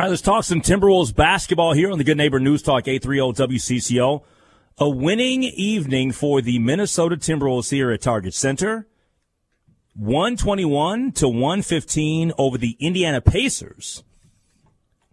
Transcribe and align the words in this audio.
All 0.00 0.04
right, 0.04 0.10
let's 0.12 0.22
talk 0.22 0.44
some 0.44 0.62
Timberwolves 0.62 1.14
basketball 1.14 1.74
here 1.74 1.92
on 1.92 1.98
the 1.98 2.04
Good 2.04 2.16
Neighbor 2.16 2.40
News 2.40 2.62
Talk 2.62 2.88
830 2.88 3.58
WCCO. 3.58 4.22
A 4.78 4.88
winning 4.88 5.42
evening 5.42 6.10
for 6.10 6.40
the 6.40 6.58
Minnesota 6.58 7.18
Timberwolves 7.18 7.70
here 7.70 7.90
at 7.90 8.00
Target 8.00 8.32
Center. 8.32 8.88
121 9.92 11.12
to 11.12 11.28
115 11.28 12.32
over 12.38 12.56
the 12.56 12.78
Indiana 12.80 13.20
Pacers. 13.20 14.02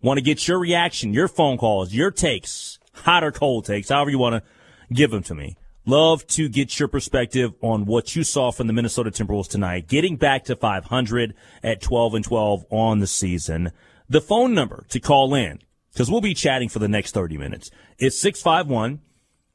Want 0.01 0.19
to 0.19 0.23
get 0.23 0.47
your 0.47 0.57
reaction, 0.57 1.13
your 1.13 1.27
phone 1.27 1.57
calls, 1.57 1.93
your 1.93 2.09
takes, 2.09 2.79
hot 2.93 3.25
or 3.25 3.33
cold 3.33 3.65
takes, 3.65 3.89
however 3.89 4.09
you 4.09 4.19
want 4.19 4.41
to 4.41 4.93
give 4.95 5.11
them 5.11 5.23
to 5.23 5.35
me. 5.35 5.57
Love 5.85 6.25
to 6.27 6.47
get 6.47 6.79
your 6.79 6.88
perspective 6.88 7.54
on 7.59 7.85
what 7.85 8.15
you 8.15 8.23
saw 8.23 8.51
from 8.51 8.67
the 8.67 8.73
Minnesota 8.73 9.11
Timberwolves 9.11 9.49
tonight, 9.49 9.89
getting 9.89 10.15
back 10.15 10.45
to 10.45 10.55
500 10.55 11.33
at 11.61 11.81
12 11.81 12.13
and 12.13 12.23
12 12.23 12.65
on 12.71 12.99
the 12.99 13.07
season. 13.07 13.73
The 14.09 14.21
phone 14.21 14.53
number 14.53 14.85
to 14.89 14.99
call 14.99 15.35
in, 15.35 15.59
because 15.91 16.09
we'll 16.09 16.21
be 16.21 16.33
chatting 16.33 16.70
for 16.70 16.79
the 16.79 16.88
next 16.88 17.11
30 17.11 17.38
minutes, 17.38 17.70
is 17.98 18.20
651 18.20 19.02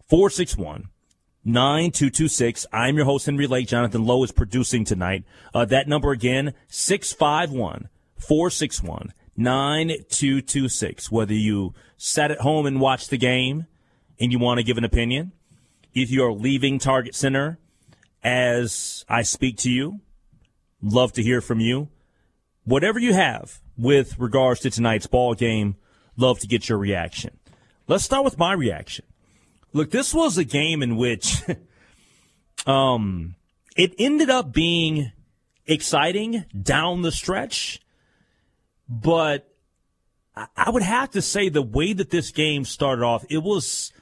461 0.09 0.89
9226. 1.45 2.67
I'm 2.73 2.97
your 2.97 3.07
host, 3.07 3.27
Henry 3.27 3.47
Lake. 3.47 3.67
Jonathan 3.67 4.05
Lowe 4.05 4.23
is 4.23 4.31
producing 4.31 4.85
tonight. 4.85 5.25
Uh, 5.55 5.65
that 5.65 5.89
number 5.89 6.13
again, 6.13 6.55
651 6.69 7.89
461 8.17 9.13
9226. 9.37 11.11
Whether 11.11 11.35
you 11.35 11.75
sat 11.97 12.31
at 12.31 12.41
home 12.41 12.67
and 12.67 12.81
watched 12.81 13.11
the 13.11 13.19
game 13.19 13.67
and 14.21 14.31
you 14.31 14.39
want 14.39 14.59
to 14.59 14.65
give 14.65 14.79
an 14.79 14.85
opinion, 14.85 15.33
if 15.95 16.11
you 16.11 16.25
are 16.25 16.33
leaving 16.33 16.79
Target 16.79 17.15
Center 17.15 17.59
as 18.23 19.05
I 19.09 19.23
speak 19.23 19.57
to 19.59 19.71
you, 19.71 20.01
love 20.83 21.13
to 21.15 21.23
hear 21.23 21.41
from 21.41 21.59
you. 21.59 21.89
Whatever 22.65 22.99
you 22.99 23.13
have, 23.13 23.61
with 23.77 24.19
regards 24.19 24.61
to 24.61 24.71
tonight's 24.71 25.07
ball 25.07 25.35
game. 25.35 25.77
Love 26.17 26.39
to 26.41 26.47
get 26.47 26.69
your 26.69 26.79
reaction. 26.79 27.37
Let's 27.89 28.05
start 28.05 28.25
with 28.25 28.39
my 28.39 28.53
reaction. 28.53 29.05
Look, 29.73 29.91
this 29.91 30.15
was 30.15 30.39
a 30.39 30.45
game 30.45 30.83
in 30.83 30.97
which 30.97 31.43
um, 32.67 33.35
it 33.77 33.95
ended 33.99 34.31
up 34.31 34.53
being 34.53 35.13
exciting 35.67 36.45
down 36.61 37.03
the 37.03 37.13
stretch, 37.13 37.81
but 38.89 39.49
I 40.57 40.71
would 40.71 40.83
have 40.83 41.11
to 41.13 41.23
say 41.23 41.49
the 41.49 41.63
way 41.63 41.93
that 41.93 42.11
this 42.11 42.31
game 42.31 42.65
started 42.65 43.03
off, 43.03 43.25
it 43.31 43.43
was 43.43 43.93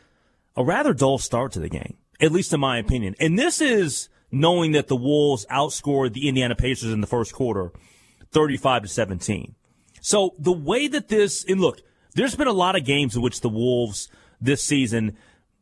a 0.57 0.65
rather 0.65 0.93
dull 0.93 1.19
start 1.19 1.53
to 1.53 1.61
the 1.61 1.69
game, 1.69 1.97
at 2.21 2.33
least 2.33 2.53
in 2.53 2.61
my 2.61 2.79
opinion. 2.79 3.15
And 3.21 3.39
this 3.39 3.61
is 3.61 4.09
knowing 4.33 4.73
that 4.73 4.89
the 4.89 4.97
Wolves 4.97 5.47
outscored 5.51 6.13
the 6.13 6.29
Indiana 6.29 6.57
Pacers 6.57 6.93
in 6.93 7.01
the 7.01 7.07
first 7.07 7.33
quarter 7.33 7.73
35 8.33 8.83
to 8.83 8.89
17. 8.89 9.55
So 10.01 10.35
the 10.39 10.53
way 10.53 10.89
that 10.89 11.09
this, 11.09 11.45
and 11.45 11.61
look, 11.61 11.81
there's 12.15 12.35
been 12.35 12.49
a 12.49 12.53
lot 12.53 12.77
of 12.77 12.85
games 12.85 13.17
in 13.17 13.23
which 13.23 13.41
the 13.41 13.49
Wolves 13.49 14.09
this 14.41 14.63
season, 14.63 15.17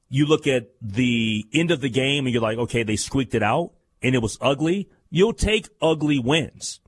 you 0.09 0.27
look 0.27 0.47
at 0.47 0.69
the 0.81 1.45
end 1.53 1.71
of 1.71 1.81
the 1.81 1.91
game 1.91 2.27
and 2.27 2.33
you're 2.33 2.43
like, 2.43 2.59
okay, 2.59 2.83
they 2.83 2.97
squeaked 2.97 3.35
it 3.35 3.43
out 3.43 3.73
and 4.03 4.15
it 4.15 4.23
was 4.23 4.39
ugly. 4.41 4.89
You'll 5.11 5.33
take 5.33 5.69
ugly 5.83 6.19
wins. 6.19 6.81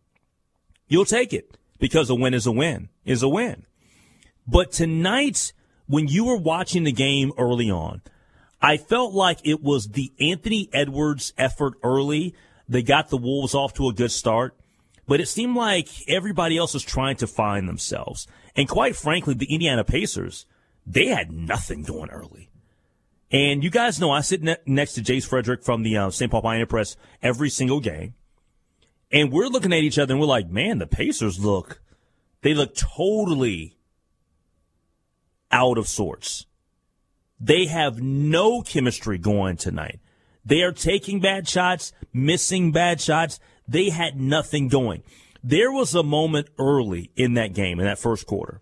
You'll 0.89 1.05
take 1.05 1.33
it 1.33 1.56
because 1.78 2.11
a 2.11 2.15
win 2.15 2.34
is 2.34 2.47
a 2.47 2.53
win 2.53 2.89
is 3.05 3.22
a 3.22 3.28
win. 3.28 3.67
But 4.47 4.72
tonight, 4.72 5.53
when 5.87 6.09
you 6.09 6.25
were 6.25 6.37
watching 6.37 6.84
the 6.84 6.92
game 6.92 7.33
early 7.39 7.70
on, 7.70 8.03
I 8.61 8.77
felt 8.77 9.15
like 9.15 9.39
it 9.44 9.62
was 9.62 9.89
the 9.89 10.12
Anthony 10.20 10.69
Edwards 10.72 11.33
effort 11.39 11.75
early. 11.83 12.34
They 12.69 12.83
got 12.83 13.09
the 13.09 13.17
Wolves 13.17 13.55
off 13.55 13.75
to 13.75 13.89
a 13.89 13.92
good 13.92 14.11
start 14.11 14.55
but 15.11 15.20
it 15.20 15.27
seemed 15.27 15.56
like 15.56 15.89
everybody 16.06 16.56
else 16.56 16.72
was 16.72 16.84
trying 16.84 17.16
to 17.16 17.27
find 17.27 17.69
themselves. 17.69 18.28
And 18.55 18.69
quite 18.69 18.94
frankly, 18.94 19.34
the 19.34 19.53
Indiana 19.53 19.83
Pacers, 19.83 20.47
they 20.86 21.06
had 21.06 21.33
nothing 21.33 21.83
going 21.83 22.11
early. 22.11 22.48
And 23.33 23.64
you 23.64 23.70
guys 23.70 23.98
know 23.98 24.12
I 24.12 24.20
sit 24.20 24.41
ne- 24.41 24.58
next 24.66 24.92
to 24.92 25.00
Jace 25.00 25.27
Frederick 25.27 25.64
from 25.64 25.83
the 25.83 25.97
uh, 25.97 26.11
St. 26.11 26.31
Paul 26.31 26.42
Pioneer 26.42 26.66
Press 26.66 26.97
every 27.21 27.50
single 27.50 27.81
game. 27.81 28.15
And 29.10 29.32
we're 29.32 29.48
looking 29.48 29.72
at 29.72 29.82
each 29.82 29.98
other 29.98 30.15
and 30.15 30.21
we're 30.21 30.28
like, 30.28 30.48
man, 30.48 30.78
the 30.78 30.87
Pacers 30.87 31.44
look, 31.44 31.81
they 32.42 32.54
look 32.54 32.77
totally 32.77 33.78
out 35.50 35.77
of 35.77 35.88
sorts. 35.88 36.47
They 37.41 37.66
have 37.66 38.00
no 38.00 38.62
chemistry 38.62 39.19
going 39.19 39.56
tonight. 39.56 39.98
They 40.44 40.62
are 40.62 40.71
taking 40.71 41.19
bad 41.19 41.48
shots, 41.48 41.92
missing 42.12 42.71
bad 42.71 43.00
shots. 43.00 43.41
They 43.70 43.91
had 43.91 44.20
nothing 44.20 44.66
going. 44.66 45.04
There 45.44 45.70
was 45.70 45.94
a 45.94 46.03
moment 46.03 46.48
early 46.58 47.12
in 47.14 47.34
that 47.34 47.54
game, 47.54 47.78
in 47.78 47.86
that 47.86 48.00
first 48.00 48.26
quarter, 48.26 48.60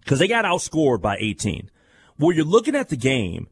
because 0.00 0.18
they 0.18 0.26
got 0.26 0.44
outscored 0.44 1.00
by 1.00 1.16
18, 1.18 1.70
where 2.16 2.34
you're 2.34 2.44
looking 2.44 2.74
at 2.74 2.88
the 2.88 2.96
game, 2.96 3.46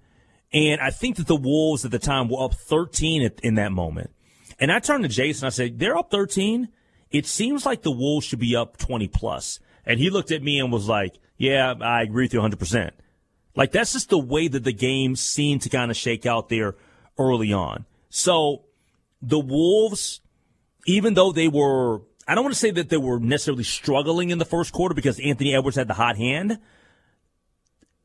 and 0.53 0.81
I 0.81 0.91
think 0.91 1.16
that 1.16 1.28
the 1.28 1.37
Wolves 1.37 1.84
at 1.84 1.93
the 1.93 2.00
time 2.00 2.28
were 2.28 2.44
up 2.44 2.55
13 2.55 3.31
in 3.44 3.55
that 3.55 3.71
moment. 3.71 4.10
And 4.59 4.72
I 4.72 4.81
turned 4.81 5.05
to 5.05 5.09
Jason, 5.09 5.47
I 5.47 5.50
said, 5.50 5.78
they're 5.78 5.97
up 5.97 6.10
13. 6.10 6.69
It 7.10 7.26
seems 7.26 7.65
like 7.65 7.82
the 7.82 7.93
Wolves 7.93 8.26
should 8.26 8.41
be 8.41 8.56
up 8.56 8.76
20 8.76 9.06
plus. 9.09 9.60
And 9.84 10.00
he 10.00 10.10
looked 10.10 10.32
at 10.32 10.43
me 10.43 10.59
and 10.59 10.72
was 10.72 10.88
like, 10.88 11.15
yeah, 11.37 11.75
I 11.81 12.03
agree 12.03 12.25
with 12.25 12.34
you 12.34 12.41
100%. 12.41 12.91
Like, 13.55 13.71
that's 13.71 13.93
just 13.93 14.10
the 14.10 14.19
way 14.19 14.49
that 14.49 14.65
the 14.65 14.72
game 14.72 15.15
seemed 15.15 15.62
to 15.62 15.69
kind 15.69 15.91
of 15.91 15.97
shake 15.97 16.26
out 16.26 16.49
there 16.49 16.75
early 17.19 17.53
on. 17.53 17.87
So 18.10 18.65
the 19.22 19.38
Wolves 19.38 20.21
even 20.87 21.15
though 21.15 21.33
they 21.33 21.49
were, 21.49 22.01
I 22.27 22.35
don't 22.35 22.45
want 22.45 22.55
to 22.55 22.61
say 22.61 22.71
that 22.71 22.89
they 22.89 22.97
were 22.97 23.19
necessarily 23.19 23.65
struggling 23.65 24.31
in 24.31 24.39
the 24.39 24.45
first 24.45 24.73
quarter 24.73 24.95
because 24.95 25.21
Anthony 25.21 25.55
Edwards 25.55 25.77
had 25.77 25.89
the 25.89 25.95
hot 25.95 26.17
hand. 26.17 26.59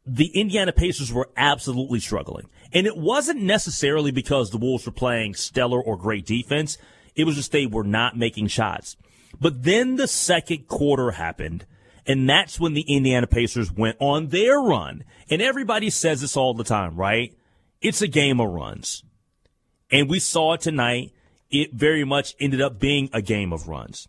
The 0.06 0.28
Indiana 0.28 0.74
Pacers 0.74 1.14
were 1.14 1.30
absolutely 1.38 2.00
struggling. 2.00 2.50
And 2.74 2.88
it 2.88 2.98
wasn't 2.98 3.42
necessarily 3.42 4.12
because 4.12 4.50
the 4.50 4.58
Wolves 4.58 4.86
were 4.86 4.92
playing 4.92 5.36
stellar 5.36 5.82
or 5.82 5.96
great 5.96 6.26
defense. 6.26 6.78
It 7.16 7.26
was 7.26 7.36
just 7.36 7.52
they 7.52 7.68
were 7.68 7.84
not 7.84 8.18
making 8.18 8.48
shots. 8.48 8.98
But 9.40 9.64
then 9.64 9.96
the 9.96 10.08
second 10.08 10.68
quarter 10.68 11.12
happened, 11.12 11.66
and 12.06 12.30
that's 12.30 12.60
when 12.60 12.74
the 12.74 12.86
Indiana 12.88 13.28
Pacers 13.28 13.72
went 13.72 13.98
on 14.00 14.28
their 14.28 14.60
run. 14.60 15.04
And 15.30 15.42
everybody 15.42 15.90
says 15.90 16.22
this 16.22 16.36
all 16.36 16.54
the 16.54 16.64
time, 16.64 16.96
right? 16.96 17.36
It's 17.82 18.02
a 18.02 18.08
game 18.08 18.40
of 18.40 18.50
runs. 18.50 19.04
And 19.92 20.10
we 20.10 20.20
saw 20.20 20.54
it 20.54 20.62
tonight 20.62 21.12
it 21.52 21.74
very 21.74 22.04
much 22.04 22.36
ended 22.40 22.62
up 22.62 22.80
being 22.80 23.10
a 23.14 23.22
game 23.22 23.54
of 23.54 23.68
runs. 23.68 24.08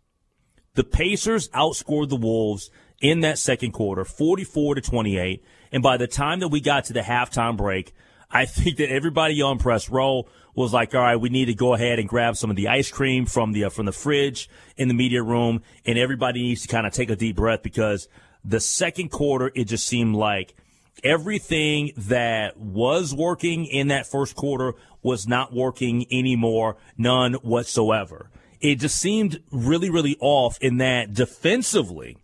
The 0.74 0.84
Pacers 0.84 1.48
outscored 1.50 2.08
the 2.08 2.16
Wolves 2.16 2.70
in 3.00 3.20
that 3.20 3.38
second 3.38 3.72
quarter, 3.72 4.04
44 4.04 4.76
to 4.76 4.80
28. 4.80 5.44
And 5.72 5.82
by 5.82 5.96
the 5.96 6.06
time 6.06 6.40
that 6.40 6.48
we 6.48 6.60
got 6.60 6.84
to 6.84 6.92
the 6.92 7.00
halftime 7.00 7.56
break, 7.56 7.92
I 8.30 8.44
think 8.46 8.78
that 8.78 8.90
everybody 8.90 9.42
on 9.42 9.58
press 9.58 9.90
row 9.90 10.26
was 10.54 10.72
like, 10.72 10.94
all 10.94 11.00
right, 11.00 11.16
we 11.16 11.28
need 11.28 11.46
to 11.46 11.54
go 11.54 11.74
ahead 11.74 11.98
and 11.98 12.08
grab 12.08 12.36
some 12.36 12.50
of 12.50 12.56
the 12.56 12.68
ice 12.68 12.90
cream 12.90 13.26
from 13.26 13.52
the, 13.52 13.64
uh, 13.64 13.70
from 13.70 13.86
the 13.86 13.92
fridge 13.92 14.48
in 14.76 14.88
the 14.88 14.94
media 14.94 15.22
room. 15.22 15.62
And 15.84 15.98
everybody 15.98 16.42
needs 16.42 16.62
to 16.62 16.68
kind 16.68 16.86
of 16.86 16.92
take 16.92 17.10
a 17.10 17.16
deep 17.16 17.36
breath 17.36 17.62
because 17.62 18.08
the 18.44 18.60
second 18.60 19.10
quarter, 19.10 19.50
it 19.54 19.64
just 19.64 19.86
seemed 19.86 20.14
like 20.14 20.54
everything 21.02 21.92
that 21.96 22.56
was 22.56 23.14
working 23.14 23.64
in 23.66 23.88
that 23.88 24.06
first 24.06 24.36
quarter 24.36 24.74
was 25.02 25.26
not 25.26 25.52
working 25.52 26.06
anymore, 26.12 26.76
none 26.96 27.34
whatsoever. 27.34 28.30
It 28.60 28.76
just 28.76 28.98
seemed 28.98 29.42
really, 29.50 29.90
really 29.90 30.16
off 30.20 30.58
in 30.60 30.78
that 30.78 31.12
defensively, 31.12 32.16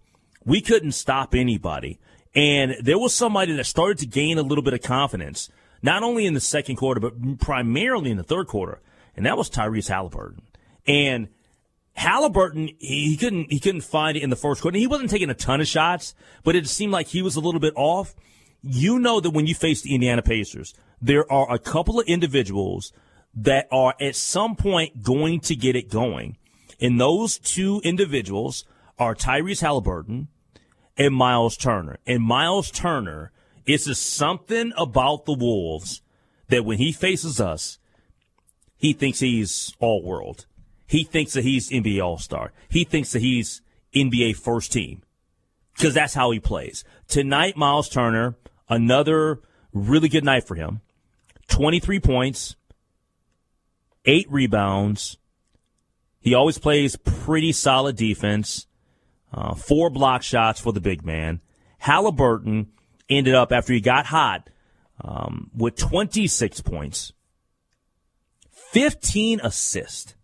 we 0.44 0.60
couldn't 0.60 0.92
stop 0.92 1.34
anybody. 1.34 1.98
And 2.34 2.76
there 2.80 2.98
was 2.98 3.14
somebody 3.14 3.52
that 3.54 3.64
started 3.64 3.98
to 3.98 4.06
gain 4.06 4.38
a 4.38 4.42
little 4.42 4.62
bit 4.62 4.74
of 4.74 4.82
confidence, 4.82 5.50
not 5.82 6.02
only 6.04 6.24
in 6.26 6.34
the 6.34 6.40
second 6.40 6.76
quarter, 6.76 7.00
but 7.00 7.40
primarily 7.40 8.10
in 8.10 8.16
the 8.16 8.22
third 8.22 8.46
quarter. 8.46 8.80
And 9.16 9.26
that 9.26 9.36
was 9.36 9.50
Tyrese 9.50 9.88
Halliburton. 9.88 10.42
And 10.86 11.28
Halliburton, 11.94 12.70
he 12.78 13.16
couldn't, 13.16 13.50
he 13.50 13.58
couldn't 13.58 13.80
find 13.80 14.16
it 14.16 14.22
in 14.22 14.30
the 14.30 14.36
first 14.36 14.62
quarter. 14.62 14.78
He 14.78 14.86
wasn't 14.86 15.10
taking 15.10 15.30
a 15.30 15.34
ton 15.34 15.60
of 15.60 15.66
shots, 15.66 16.14
but 16.44 16.54
it 16.54 16.68
seemed 16.68 16.92
like 16.92 17.08
he 17.08 17.22
was 17.22 17.34
a 17.34 17.40
little 17.40 17.58
bit 17.58 17.74
off 17.74 18.14
you 18.62 18.98
know 18.98 19.20
that 19.20 19.30
when 19.30 19.46
you 19.46 19.54
face 19.54 19.82
the 19.82 19.94
Indiana 19.94 20.22
Pacers, 20.22 20.74
there 21.00 21.30
are 21.30 21.52
a 21.52 21.58
couple 21.58 22.00
of 22.00 22.06
individuals 22.06 22.92
that 23.34 23.68
are 23.70 23.94
at 24.00 24.16
some 24.16 24.56
point 24.56 25.02
going 25.02 25.40
to 25.40 25.54
get 25.54 25.76
it 25.76 25.90
going. 25.90 26.36
And 26.80 27.00
those 27.00 27.38
two 27.38 27.80
individuals 27.84 28.64
are 28.98 29.14
Tyrese 29.14 29.60
Halliburton 29.60 30.28
and 30.96 31.14
Miles 31.14 31.56
Turner. 31.56 31.98
And 32.06 32.22
Miles 32.22 32.70
Turner 32.70 33.32
is 33.66 33.84
just 33.84 34.14
something 34.14 34.72
about 34.76 35.24
the 35.24 35.34
Wolves 35.34 36.02
that 36.48 36.64
when 36.64 36.78
he 36.78 36.92
faces 36.92 37.40
us, 37.40 37.78
he 38.76 38.92
thinks 38.92 39.20
he's 39.20 39.74
all 39.78 40.02
world. 40.02 40.46
He 40.86 41.04
thinks 41.04 41.34
that 41.34 41.44
he's 41.44 41.70
NBA 41.70 42.02
All 42.02 42.18
Star. 42.18 42.52
He 42.68 42.84
thinks 42.84 43.12
that 43.12 43.20
he's 43.20 43.60
NBA 43.94 44.36
first 44.36 44.72
team 44.72 45.02
because 45.78 45.94
that's 45.94 46.12
how 46.12 46.30
he 46.32 46.40
plays. 46.40 46.84
Tonight, 47.06 47.56
Miles 47.56 47.88
Turner 47.88 48.36
Another 48.68 49.40
really 49.72 50.08
good 50.08 50.24
night 50.24 50.46
for 50.46 50.54
him. 50.54 50.82
23 51.48 52.00
points, 52.00 52.56
eight 54.04 54.30
rebounds. 54.30 55.16
He 56.20 56.34
always 56.34 56.58
plays 56.58 56.96
pretty 56.96 57.52
solid 57.52 57.96
defense. 57.96 58.66
uh, 59.32 59.54
four 59.54 59.90
block 59.90 60.22
shots 60.22 60.60
for 60.60 60.72
the 60.72 60.80
big 60.80 61.04
man. 61.04 61.40
Halliburton 61.78 62.68
ended 63.08 63.34
up 63.34 63.52
after 63.52 63.72
he 63.72 63.80
got 63.80 64.06
hot 64.06 64.48
um, 65.02 65.50
with 65.54 65.76
26 65.76 66.60
points, 66.62 67.12
15 68.50 69.40
assists. 69.42 70.14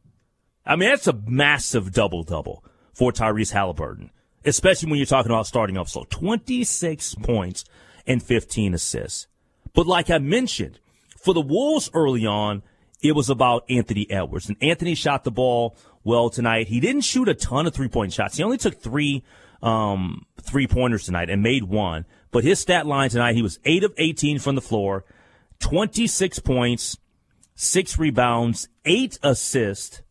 I 0.67 0.77
mean, 0.77 0.89
that's 0.89 1.07
a 1.07 1.13
massive 1.27 1.93
double 1.93 2.23
double 2.23 2.65
for 2.95 3.13
Tyrese 3.13 3.53
Halliburton, 3.53 4.11
especially 4.45 4.91
when 4.91 4.99
you're 4.99 5.07
talking 5.07 5.31
about 5.31 5.47
starting 5.47 5.77
up. 5.77 5.89
So 5.89 6.05
26 6.11 7.17
points 7.17 7.65
and 8.07 8.23
15 8.23 8.75
assists. 8.75 9.27
But 9.75 9.87
like 9.87 10.11
I 10.11 10.19
mentioned, 10.19 10.79
for 11.19 11.35
the 11.35 11.41
Wolves 11.41 11.91
early 11.95 12.27
on, 12.27 12.63
it 13.03 13.13
was 13.13 13.29
about 13.29 13.65
Anthony 13.69 14.11
Edwards. 14.11 14.49
And 14.49 14.57
Anthony 14.63 14.95
shot 14.95 15.25
the 15.25 15.31
ball 15.31 15.77
well 16.05 16.31
tonight. 16.31 16.69
He 16.69 16.81
didn't 16.81 17.03
shoot 17.03 17.29
a 17.29 17.35
ton 17.35 17.67
of 17.67 17.75
three 17.75 17.89
point 17.89 18.13
shots. 18.13 18.37
He 18.37 18.43
only 18.43 18.59
took 18.59 18.81
three, 18.81 19.25
um, 19.63 20.27
three 20.41 20.67
pointers 20.67 21.05
tonight 21.05 21.31
and 21.31 21.43
made 21.43 21.65
one. 21.65 22.05
But 22.31 22.45
his 22.45 22.61
stat 22.61 22.87
line 22.87 23.11
tonight, 23.11 23.35
he 23.35 23.43
was 23.43 23.59
eight 23.65 23.85
of 23.85 23.93
18 23.97 24.39
from 24.39 24.55
the 24.55 24.61
floor, 24.61 25.05
26 25.61 26.41
points, 26.41 26.99
six 27.55 27.99
rebounds, 27.99 28.69
eight 28.85 29.19
assists. 29.23 30.03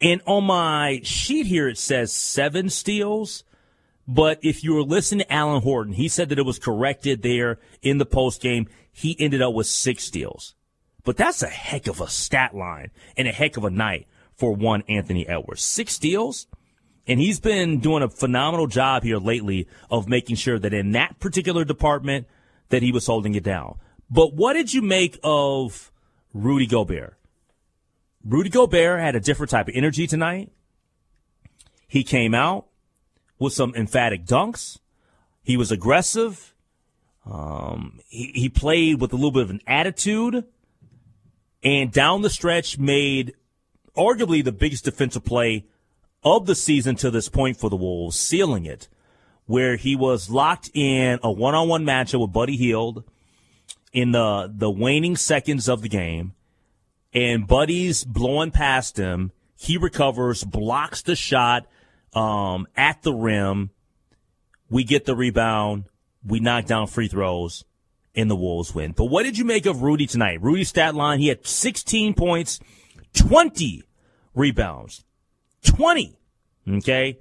And 0.00 0.22
on 0.26 0.44
my 0.44 1.00
sheet 1.02 1.46
here, 1.46 1.68
it 1.68 1.78
says 1.78 2.12
seven 2.12 2.70
steals. 2.70 3.44
But 4.08 4.38
if 4.42 4.64
you 4.64 4.74
were 4.74 4.82
listening 4.82 5.26
to 5.26 5.32
Alan 5.32 5.62
Horton, 5.62 5.92
he 5.92 6.08
said 6.08 6.30
that 6.30 6.38
it 6.38 6.46
was 6.46 6.58
corrected 6.58 7.22
there 7.22 7.58
in 7.82 7.98
the 7.98 8.06
post 8.06 8.40
game. 8.40 8.68
He 8.92 9.16
ended 9.20 9.42
up 9.42 9.54
with 9.54 9.66
six 9.66 10.04
steals. 10.04 10.54
But 11.04 11.16
that's 11.16 11.42
a 11.42 11.48
heck 11.48 11.86
of 11.86 12.00
a 12.00 12.08
stat 12.08 12.54
line 12.54 12.90
and 13.16 13.28
a 13.28 13.32
heck 13.32 13.56
of 13.56 13.64
a 13.64 13.70
night 13.70 14.06
for 14.34 14.52
one 14.52 14.82
Anthony 14.88 15.28
Edwards. 15.28 15.62
Six 15.62 15.94
steals. 15.94 16.46
And 17.06 17.20
he's 17.20 17.40
been 17.40 17.80
doing 17.80 18.02
a 18.02 18.08
phenomenal 18.08 18.66
job 18.66 19.02
here 19.02 19.18
lately 19.18 19.68
of 19.90 20.08
making 20.08 20.36
sure 20.36 20.58
that 20.58 20.74
in 20.74 20.92
that 20.92 21.18
particular 21.18 21.64
department 21.64 22.26
that 22.68 22.82
he 22.82 22.92
was 22.92 23.06
holding 23.06 23.34
it 23.34 23.42
down. 23.42 23.76
But 24.10 24.34
what 24.34 24.54
did 24.54 24.72
you 24.72 24.82
make 24.82 25.18
of 25.22 25.92
Rudy 26.34 26.66
Gobert? 26.66 27.16
Rudy 28.24 28.50
Gobert 28.50 29.00
had 29.00 29.16
a 29.16 29.20
different 29.20 29.50
type 29.50 29.68
of 29.68 29.74
energy 29.74 30.06
tonight. 30.06 30.50
He 31.86 32.04
came 32.04 32.34
out 32.34 32.66
with 33.38 33.52
some 33.52 33.74
emphatic 33.74 34.24
dunks. 34.24 34.78
He 35.42 35.56
was 35.56 35.72
aggressive. 35.72 36.54
Um, 37.24 38.00
he, 38.08 38.32
he 38.34 38.48
played 38.48 39.00
with 39.00 39.12
a 39.12 39.16
little 39.16 39.32
bit 39.32 39.42
of 39.42 39.50
an 39.50 39.60
attitude 39.66 40.44
and 41.62 41.92
down 41.92 42.22
the 42.22 42.30
stretch 42.30 42.78
made 42.78 43.34
arguably 43.96 44.42
the 44.42 44.52
biggest 44.52 44.84
defensive 44.84 45.24
play 45.24 45.66
of 46.22 46.46
the 46.46 46.54
season 46.54 46.96
to 46.96 47.10
this 47.10 47.28
point 47.28 47.56
for 47.56 47.70
the 47.70 47.76
Wolves, 47.76 48.18
sealing 48.18 48.66
it, 48.66 48.88
where 49.46 49.76
he 49.76 49.96
was 49.96 50.30
locked 50.30 50.70
in 50.74 51.18
a 51.22 51.30
one-on-one 51.30 51.84
matchup 51.84 52.20
with 52.20 52.32
Buddy 52.32 52.56
Hield 52.56 53.04
in 53.92 54.12
the 54.12 54.52
the 54.54 54.70
waning 54.70 55.16
seconds 55.16 55.68
of 55.68 55.82
the 55.82 55.88
game, 55.88 56.34
and 57.12 57.46
Buddy's 57.46 58.04
blowing 58.04 58.50
past 58.50 58.96
him. 58.96 59.32
He 59.56 59.76
recovers, 59.76 60.44
blocks 60.44 61.02
the 61.02 61.16
shot 61.16 61.66
um, 62.14 62.66
at 62.76 63.02
the 63.02 63.12
rim. 63.12 63.70
We 64.70 64.84
get 64.84 65.04
the 65.04 65.16
rebound. 65.16 65.84
We 66.24 66.40
knock 66.40 66.66
down 66.66 66.86
free 66.86 67.08
throws 67.08 67.64
and 68.14 68.30
the 68.30 68.36
Wolves 68.36 68.74
win. 68.74 68.92
But 68.92 69.06
what 69.06 69.24
did 69.24 69.38
you 69.38 69.44
make 69.44 69.66
of 69.66 69.82
Rudy 69.82 70.06
tonight? 70.06 70.42
Rudy's 70.42 70.68
stat 70.68 70.94
line, 70.94 71.18
he 71.18 71.28
had 71.28 71.46
16 71.46 72.14
points, 72.14 72.60
20 73.14 73.82
rebounds. 74.34 75.04
20. 75.64 76.16
Okay. 76.68 77.18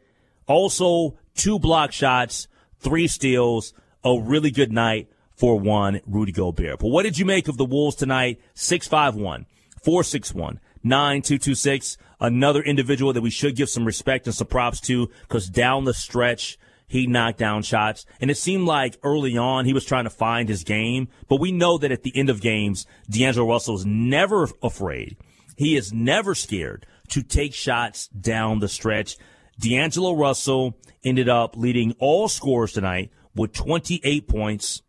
Also 0.47 1.17
two 1.35 1.59
block 1.59 1.91
shots, 1.91 2.47
three 2.79 3.07
steals, 3.07 3.73
a 4.03 4.19
really 4.19 4.51
good 4.51 4.71
night 4.71 5.09
for 5.35 5.59
one 5.59 6.01
Rudy 6.05 6.31
Gobert. 6.31 6.79
But 6.79 6.89
what 6.89 7.03
did 7.03 7.17
you 7.17 7.25
make 7.25 7.47
of 7.47 7.57
the 7.57 7.65
Wolves 7.65 7.95
tonight? 7.95 8.41
651, 8.55 9.45
461, 9.83 10.59
9226. 10.83 11.97
Another 12.21 12.61
individual 12.61 13.13
that 13.13 13.21
we 13.21 13.29
should 13.29 13.55
give 13.55 13.69
some 13.69 13.85
respect 13.85 14.27
and 14.27 14.35
some 14.35 14.47
props 14.47 14.81
to 14.81 15.09
because 15.21 15.49
down 15.49 15.85
the 15.85 15.93
stretch, 15.93 16.57
he 16.87 17.07
knocked 17.07 17.37
down 17.37 17.61
shots. 17.61 18.05
And 18.19 18.29
it 18.29 18.37
seemed 18.37 18.67
like 18.67 18.97
early 19.03 19.37
on 19.37 19.65
he 19.65 19.73
was 19.73 19.85
trying 19.85 20.03
to 20.03 20.09
find 20.09 20.49
his 20.49 20.63
game. 20.63 21.07
But 21.29 21.39
we 21.39 21.51
know 21.51 21.77
that 21.77 21.91
at 21.91 22.03
the 22.03 22.15
end 22.17 22.29
of 22.29 22.41
games, 22.41 22.85
D'Angelo 23.09 23.47
Russell 23.47 23.75
is 23.75 23.85
never 23.85 24.49
afraid. 24.61 25.15
He 25.55 25.77
is 25.77 25.93
never 25.93 26.35
scared 26.35 26.85
to 27.09 27.21
take 27.21 27.53
shots 27.53 28.07
down 28.07 28.59
the 28.59 28.67
stretch. 28.67 29.17
D'Angelo 29.59 30.15
Russell 30.15 30.77
ended 31.03 31.29
up 31.29 31.55
leading 31.55 31.93
all 31.99 32.27
scorers 32.27 32.73
tonight 32.73 33.11
with 33.35 33.53
28 33.53 34.27
points. 34.27 34.81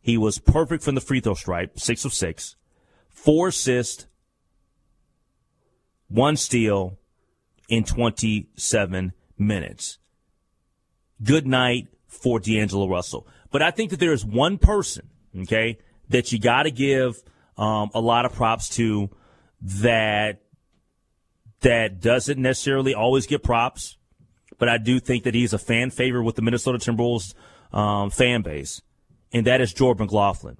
He 0.00 0.16
was 0.16 0.38
perfect 0.38 0.82
from 0.82 0.94
the 0.94 1.00
free 1.00 1.20
throw 1.20 1.34
stripe, 1.34 1.78
six 1.78 2.04
of 2.04 2.14
six, 2.14 2.56
four 3.24 3.48
assists, 3.48 4.06
one 6.08 6.36
steal 6.36 6.98
in 7.68 7.84
27 7.84 9.12
minutes 9.38 9.98
good 11.22 11.46
night 11.46 11.88
for 12.06 12.40
D'Angelo 12.40 12.88
Russell. 12.88 13.26
But 13.50 13.62
I 13.62 13.70
think 13.70 13.90
that 13.90 14.00
there 14.00 14.12
is 14.12 14.24
one 14.24 14.58
person, 14.58 15.08
okay, 15.42 15.78
that 16.08 16.32
you 16.32 16.38
got 16.38 16.64
to 16.64 16.70
give 16.70 17.22
um, 17.56 17.90
a 17.94 18.00
lot 18.00 18.24
of 18.24 18.32
props 18.32 18.68
to 18.76 19.10
that 19.60 20.42
that 21.60 22.00
doesn't 22.00 22.40
necessarily 22.40 22.94
always 22.94 23.26
get 23.26 23.42
props, 23.42 23.98
but 24.58 24.68
I 24.68 24.78
do 24.78 24.98
think 24.98 25.24
that 25.24 25.34
he's 25.34 25.52
a 25.52 25.58
fan 25.58 25.90
favorite 25.90 26.24
with 26.24 26.36
the 26.36 26.42
Minnesota 26.42 26.78
Timberwolves 26.78 27.34
um, 27.72 28.10
fan 28.10 28.42
base, 28.42 28.80
and 29.32 29.46
that 29.46 29.60
is 29.60 29.72
Jordan 29.72 30.06
McLaughlin. 30.06 30.56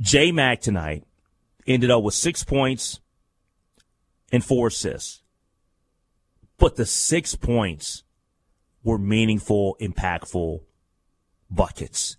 J 0.00 0.32
Mac 0.32 0.60
tonight 0.60 1.04
ended 1.66 1.90
up 1.90 2.02
with 2.02 2.14
six 2.14 2.44
points 2.44 3.00
and 4.30 4.44
four 4.44 4.68
assists. 4.68 5.22
But 6.58 6.76
the 6.76 6.86
six 6.86 7.34
points 7.34 8.02
were 8.82 8.98
meaningful, 8.98 9.76
impactful 9.80 10.60
buckets. 11.50 12.16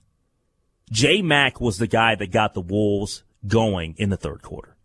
J 0.92 1.22
Mac 1.22 1.60
was 1.60 1.78
the 1.78 1.88
guy 1.88 2.16
that 2.16 2.32
got 2.32 2.54
the 2.54 2.62
Wolves 2.62 3.24
going 3.46 3.96
in 3.98 4.10
the 4.10 4.18
third 4.18 4.42
quarter. 4.42 4.76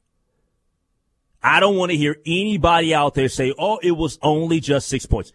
I 1.43 1.61
don't 1.61 1.77
want 1.77 1.91
to 1.91 1.97
hear 1.97 2.17
anybody 2.25 2.94
out 2.94 3.15
there 3.15 3.29
say, 3.29 3.53
oh, 3.59 3.79
it 3.83 3.93
was 3.93 4.19
only 4.23 4.61
just 4.61 4.89
six 4.89 5.06
points. 5.06 5.33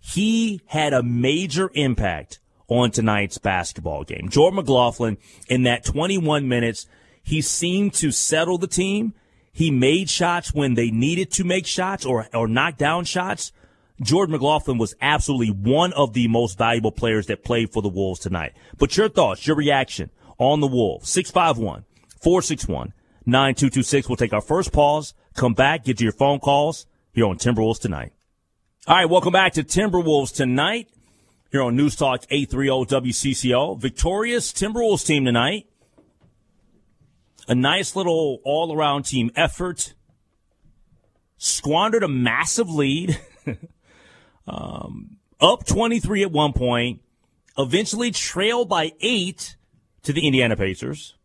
He 0.00 0.60
had 0.66 0.92
a 0.92 1.02
major 1.02 1.70
impact 1.74 2.38
on 2.68 2.90
tonight's 2.90 3.38
basketball 3.38 4.04
game. 4.04 4.28
Jordan 4.28 4.56
McLaughlin, 4.56 5.18
in 5.48 5.64
that 5.64 5.84
21 5.84 6.46
minutes, 6.46 6.86
he 7.28 7.42
seemed 7.42 7.92
to 7.92 8.10
settle 8.10 8.56
the 8.56 8.66
team. 8.66 9.12
He 9.52 9.70
made 9.70 10.08
shots 10.08 10.54
when 10.54 10.74
they 10.74 10.90
needed 10.90 11.30
to 11.32 11.44
make 11.44 11.66
shots 11.66 12.06
or, 12.06 12.26
or 12.32 12.48
knock 12.48 12.78
down 12.78 13.04
shots. 13.04 13.52
Jordan 14.00 14.32
McLaughlin 14.32 14.78
was 14.78 14.94
absolutely 15.02 15.50
one 15.50 15.92
of 15.92 16.14
the 16.14 16.26
most 16.28 16.56
valuable 16.56 16.90
players 16.90 17.26
that 17.26 17.44
played 17.44 17.70
for 17.70 17.82
the 17.82 17.88
Wolves 17.90 18.20
tonight. 18.20 18.54
But 18.78 18.96
your 18.96 19.10
thoughts, 19.10 19.46
your 19.46 19.56
reaction 19.56 20.08
on 20.38 20.60
the 20.60 20.66
Wolves, 20.66 21.10
651 21.10 21.84
461 22.18 22.94
9226. 23.26 24.08
We'll 24.08 24.16
take 24.16 24.32
our 24.32 24.40
first 24.40 24.72
pause, 24.72 25.12
come 25.34 25.52
back, 25.52 25.84
get 25.84 25.98
to 25.98 26.04
your 26.04 26.14
phone 26.14 26.38
calls 26.38 26.86
here 27.12 27.26
on 27.26 27.36
Timberwolves 27.36 27.78
Tonight. 27.78 28.12
All 28.86 28.96
right, 28.96 29.04
welcome 29.04 29.34
back 29.34 29.52
to 29.54 29.62
Timberwolves 29.62 30.34
Tonight 30.34 30.88
here 31.52 31.62
on 31.62 31.76
News 31.76 31.94
Talk 31.94 32.24
830 32.30 33.10
WCCO. 33.10 33.78
Victorious 33.78 34.50
Timberwolves 34.50 35.04
team 35.04 35.26
tonight. 35.26 35.67
A 37.48 37.54
nice 37.54 37.96
little 37.96 38.40
all 38.44 38.72
around 38.76 39.04
team 39.04 39.30
effort. 39.34 39.94
Squandered 41.38 42.02
a 42.02 42.08
massive 42.08 42.68
lead. 42.68 43.18
Um, 44.48 45.18
up 45.40 45.66
23 45.66 46.22
at 46.22 46.32
one 46.32 46.54
point, 46.54 47.02
eventually 47.58 48.10
trailed 48.10 48.68
by 48.68 48.92
eight 49.00 49.56
to 50.02 50.12
the 50.12 50.26
Indiana 50.26 50.56
Pacers. 50.56 51.16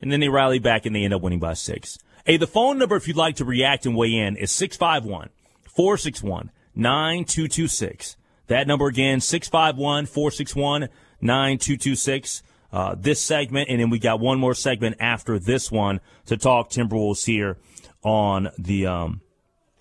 And 0.00 0.10
then 0.10 0.20
they 0.20 0.28
rally 0.28 0.58
back 0.58 0.86
and 0.86 0.96
they 0.96 1.04
end 1.04 1.14
up 1.14 1.22
winning 1.22 1.38
by 1.38 1.52
six. 1.52 1.98
Hey, 2.24 2.38
the 2.38 2.46
phone 2.46 2.78
number, 2.78 2.96
if 2.96 3.06
you'd 3.06 3.16
like 3.16 3.36
to 3.36 3.44
react 3.44 3.86
and 3.86 3.94
weigh 3.94 4.14
in, 4.14 4.36
is 4.36 4.50
651 4.50 5.28
461 5.68 6.50
9226. 6.74 8.16
That 8.46 8.66
number 8.66 8.86
again, 8.86 9.20
651 9.20 10.06
461 10.06 10.88
9226. 11.20 12.42
Uh, 12.76 12.94
this 12.94 13.22
segment, 13.22 13.70
and 13.70 13.80
then 13.80 13.88
we 13.88 13.98
got 13.98 14.20
one 14.20 14.38
more 14.38 14.52
segment 14.52 14.96
after 15.00 15.38
this 15.38 15.72
one 15.72 15.98
to 16.26 16.36
talk 16.36 16.68
Timberwolves 16.68 17.24
here 17.24 17.56
on 18.04 18.50
the 18.58 18.86
um, 18.86 19.22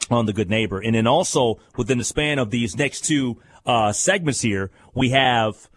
on 0.09 0.25
the 0.27 0.31
good 0.31 0.49
neighbor. 0.49 0.79
And 0.79 0.95
then 0.95 1.05
also 1.05 1.59
within 1.75 1.97
the 1.97 2.05
span 2.05 2.39
of 2.39 2.51
these 2.51 2.77
next 2.77 3.01
two 3.01 3.41
uh, 3.65 3.91
segments 3.91 4.39
here, 4.39 4.71
we 4.93 5.09
have 5.09 5.69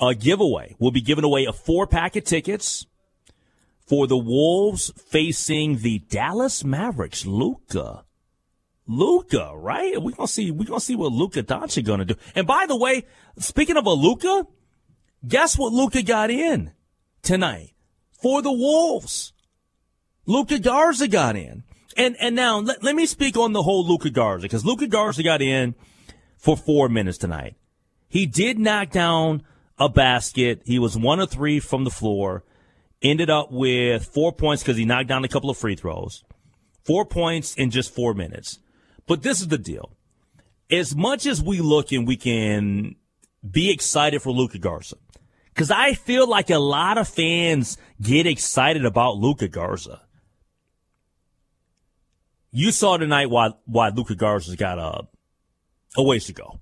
a 0.00 0.14
giveaway. 0.14 0.74
We'll 0.78 0.90
be 0.90 1.02
giving 1.02 1.22
away 1.22 1.44
a 1.44 1.52
four 1.52 1.86
pack 1.86 2.16
of 2.16 2.24
tickets 2.24 2.86
for 3.86 4.06
the 4.06 4.16
Wolves 4.16 4.90
facing 4.96 5.80
the 5.80 5.98
Dallas 5.98 6.64
Mavericks. 6.64 7.26
Luka. 7.26 8.04
Luka, 8.86 9.52
right? 9.54 10.02
We're 10.02 10.12
gonna 10.12 10.26
see 10.26 10.50
we're 10.50 10.64
gonna 10.64 10.80
see 10.80 10.96
what 10.96 11.12
Luka 11.12 11.42
Doncic 11.42 11.84
gonna 11.84 12.06
do. 12.06 12.14
And 12.34 12.46
by 12.46 12.64
the 12.66 12.74
way, 12.78 13.04
speaking 13.36 13.76
of 13.76 13.84
a 13.84 13.90
Luka, 13.90 14.46
guess 15.26 15.58
what 15.58 15.72
Luka 15.72 16.02
got 16.02 16.30
in 16.30 16.72
tonight 17.22 17.72
for 18.12 18.42
the 18.42 18.52
Wolves? 18.52 19.32
Luka 20.26 20.58
Garza 20.58 21.08
got 21.08 21.36
in. 21.36 21.64
And 21.96 22.16
and 22.20 22.36
now 22.36 22.58
let, 22.60 22.82
let 22.84 22.94
me 22.94 23.06
speak 23.06 23.36
on 23.36 23.52
the 23.52 23.62
whole 23.62 23.86
Luka 23.86 24.10
Garza, 24.10 24.42
because 24.42 24.64
Luka 24.64 24.86
Garza 24.86 25.22
got 25.22 25.42
in 25.42 25.74
for 26.36 26.56
four 26.56 26.88
minutes 26.88 27.18
tonight. 27.18 27.56
He 28.08 28.26
did 28.26 28.58
knock 28.58 28.90
down 28.90 29.42
a 29.78 29.88
basket. 29.88 30.62
He 30.64 30.78
was 30.78 30.96
one 30.96 31.18
of 31.18 31.30
three 31.30 31.60
from 31.60 31.84
the 31.84 31.90
floor. 31.90 32.44
Ended 33.02 33.30
up 33.30 33.50
with 33.50 34.04
four 34.04 34.32
points 34.32 34.62
because 34.62 34.76
he 34.76 34.84
knocked 34.84 35.08
down 35.08 35.24
a 35.24 35.28
couple 35.28 35.50
of 35.50 35.56
free 35.56 35.76
throws. 35.76 36.24
Four 36.84 37.04
points 37.04 37.54
in 37.54 37.70
just 37.70 37.94
four 37.94 38.14
minutes. 38.14 38.58
But 39.06 39.22
this 39.22 39.40
is 39.40 39.48
the 39.48 39.58
deal. 39.58 39.92
As 40.70 40.94
much 40.94 41.26
as 41.26 41.42
we 41.42 41.60
look 41.60 41.92
and 41.92 42.06
we 42.06 42.16
can 42.16 42.96
be 43.48 43.70
excited 43.70 44.20
for 44.20 44.30
Luka 44.30 44.58
Garza, 44.58 44.96
because 45.58 45.72
I 45.72 45.94
feel 45.94 46.28
like 46.28 46.50
a 46.50 46.58
lot 46.60 46.98
of 46.98 47.08
fans 47.08 47.78
get 48.00 48.28
excited 48.28 48.84
about 48.84 49.16
Luka 49.16 49.48
Garza. 49.48 50.02
You 52.52 52.70
saw 52.70 52.96
tonight 52.96 53.28
why 53.28 53.50
why 53.64 53.88
Luka 53.88 54.14
Garza's 54.14 54.54
got 54.54 54.78
a 54.78 55.08
a 55.96 56.02
ways 56.04 56.26
to 56.26 56.32
go. 56.32 56.60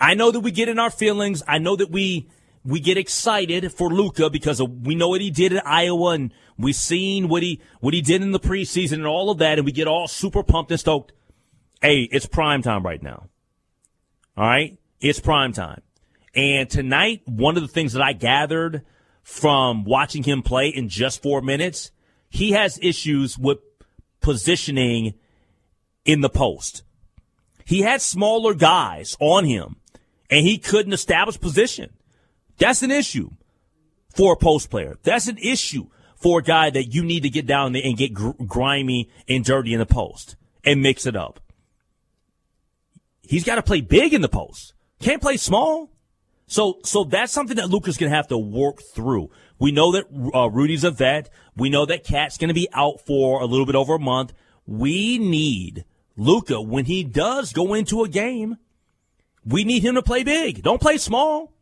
I 0.00 0.14
know 0.14 0.30
that 0.30 0.40
we 0.40 0.50
get 0.50 0.70
in 0.70 0.78
our 0.78 0.88
feelings. 0.88 1.42
I 1.46 1.58
know 1.58 1.76
that 1.76 1.90
we 1.90 2.30
we 2.64 2.80
get 2.80 2.96
excited 2.96 3.74
for 3.74 3.90
Luka 3.90 4.30
because 4.30 4.62
we 4.62 4.94
know 4.94 5.10
what 5.10 5.20
he 5.20 5.30
did 5.30 5.52
at 5.52 5.66
Iowa 5.66 6.12
and 6.12 6.32
we've 6.56 6.74
seen 6.74 7.28
what 7.28 7.42
he 7.42 7.60
what 7.80 7.92
he 7.92 8.00
did 8.00 8.22
in 8.22 8.32
the 8.32 8.40
preseason 8.40 8.94
and 8.94 9.06
all 9.06 9.28
of 9.28 9.36
that, 9.36 9.58
and 9.58 9.66
we 9.66 9.72
get 9.72 9.86
all 9.86 10.08
super 10.08 10.42
pumped 10.42 10.70
and 10.70 10.80
stoked. 10.80 11.12
Hey, 11.82 12.08
it's 12.10 12.24
prime 12.24 12.62
time 12.62 12.86
right 12.86 13.02
now. 13.02 13.28
All 14.34 14.46
right, 14.46 14.78
it's 14.98 15.20
prime 15.20 15.52
time. 15.52 15.82
And 16.38 16.70
tonight, 16.70 17.22
one 17.24 17.56
of 17.56 17.62
the 17.62 17.68
things 17.68 17.94
that 17.94 18.02
I 18.02 18.12
gathered 18.12 18.82
from 19.24 19.82
watching 19.82 20.22
him 20.22 20.42
play 20.42 20.68
in 20.68 20.88
just 20.88 21.20
four 21.20 21.42
minutes, 21.42 21.90
he 22.30 22.52
has 22.52 22.78
issues 22.80 23.36
with 23.36 23.58
positioning 24.20 25.14
in 26.04 26.20
the 26.20 26.28
post. 26.28 26.84
He 27.64 27.80
had 27.80 28.00
smaller 28.00 28.54
guys 28.54 29.16
on 29.18 29.46
him, 29.46 29.78
and 30.30 30.46
he 30.46 30.58
couldn't 30.58 30.92
establish 30.92 31.40
position. 31.40 31.92
That's 32.56 32.82
an 32.82 32.92
issue 32.92 33.30
for 34.14 34.34
a 34.34 34.36
post 34.36 34.70
player. 34.70 34.96
That's 35.02 35.26
an 35.26 35.38
issue 35.38 35.88
for 36.14 36.38
a 36.38 36.44
guy 36.44 36.70
that 36.70 36.94
you 36.94 37.02
need 37.02 37.24
to 37.24 37.30
get 37.30 37.46
down 37.46 37.72
there 37.72 37.82
and 37.84 37.96
get 37.96 38.14
gr- 38.14 38.44
grimy 38.46 39.10
and 39.28 39.44
dirty 39.44 39.72
in 39.72 39.80
the 39.80 39.86
post 39.86 40.36
and 40.62 40.82
mix 40.82 41.04
it 41.04 41.16
up. 41.16 41.40
He's 43.22 43.42
got 43.42 43.56
to 43.56 43.62
play 43.62 43.80
big 43.80 44.14
in 44.14 44.22
the 44.22 44.28
post. 44.28 44.72
Can't 45.00 45.20
play 45.20 45.36
small. 45.36 45.90
So, 46.48 46.80
so 46.82 47.04
that's 47.04 47.30
something 47.30 47.56
that 47.56 47.68
Luka's 47.68 47.98
going 47.98 48.10
to 48.10 48.16
have 48.16 48.28
to 48.28 48.38
work 48.38 48.82
through. 48.82 49.30
We 49.58 49.70
know 49.70 49.92
that 49.92 50.06
uh, 50.34 50.48
Rudy's 50.48 50.82
a 50.82 50.90
vet. 50.90 51.28
We 51.54 51.68
know 51.68 51.84
that 51.84 52.04
KAT's 52.04 52.38
going 52.38 52.48
to 52.48 52.54
be 52.54 52.68
out 52.72 53.02
for 53.06 53.42
a 53.42 53.44
little 53.44 53.66
bit 53.66 53.74
over 53.74 53.94
a 53.94 54.00
month. 54.00 54.32
We 54.66 55.18
need 55.18 55.84
Luka 56.16 56.60
when 56.60 56.86
he 56.86 57.04
does 57.04 57.52
go 57.52 57.74
into 57.74 58.02
a 58.02 58.08
game. 58.08 58.56
We 59.44 59.62
need 59.64 59.84
him 59.84 59.94
to 59.96 60.02
play 60.02 60.24
big. 60.24 60.62
Don't 60.62 60.80
play 60.80 60.96
small. 60.96 61.52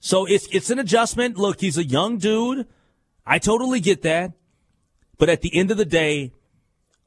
So 0.00 0.26
it's 0.26 0.46
it's 0.52 0.70
an 0.70 0.78
adjustment. 0.78 1.36
Look, 1.36 1.60
he's 1.60 1.78
a 1.78 1.84
young 1.84 2.18
dude. 2.18 2.66
I 3.26 3.38
totally 3.38 3.80
get 3.80 4.02
that. 4.02 4.32
But 5.16 5.28
at 5.28 5.42
the 5.42 5.56
end 5.56 5.70
of 5.70 5.76
the 5.76 5.84
day, 5.84 6.32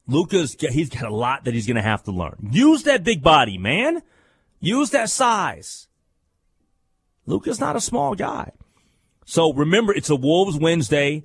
Luka's 0.07 0.55
he's 0.59 0.89
got 0.89 1.03
a 1.03 1.15
lot 1.15 1.45
that 1.45 1.53
he's 1.53 1.67
going 1.67 1.75
to 1.75 1.81
have 1.81 2.03
to 2.03 2.11
learn. 2.11 2.49
Use 2.51 2.83
that 2.83 3.03
big 3.03 3.21
body, 3.21 3.57
man. 3.57 4.01
Use 4.59 4.91
that 4.91 5.09
size. 5.09 5.87
Luka's 7.25 7.59
not 7.59 7.75
a 7.75 7.81
small 7.81 8.15
guy. 8.15 8.51
So 9.25 9.53
remember, 9.53 9.93
it's 9.93 10.09
a 10.09 10.15
Wolves 10.15 10.57
Wednesday. 10.57 11.23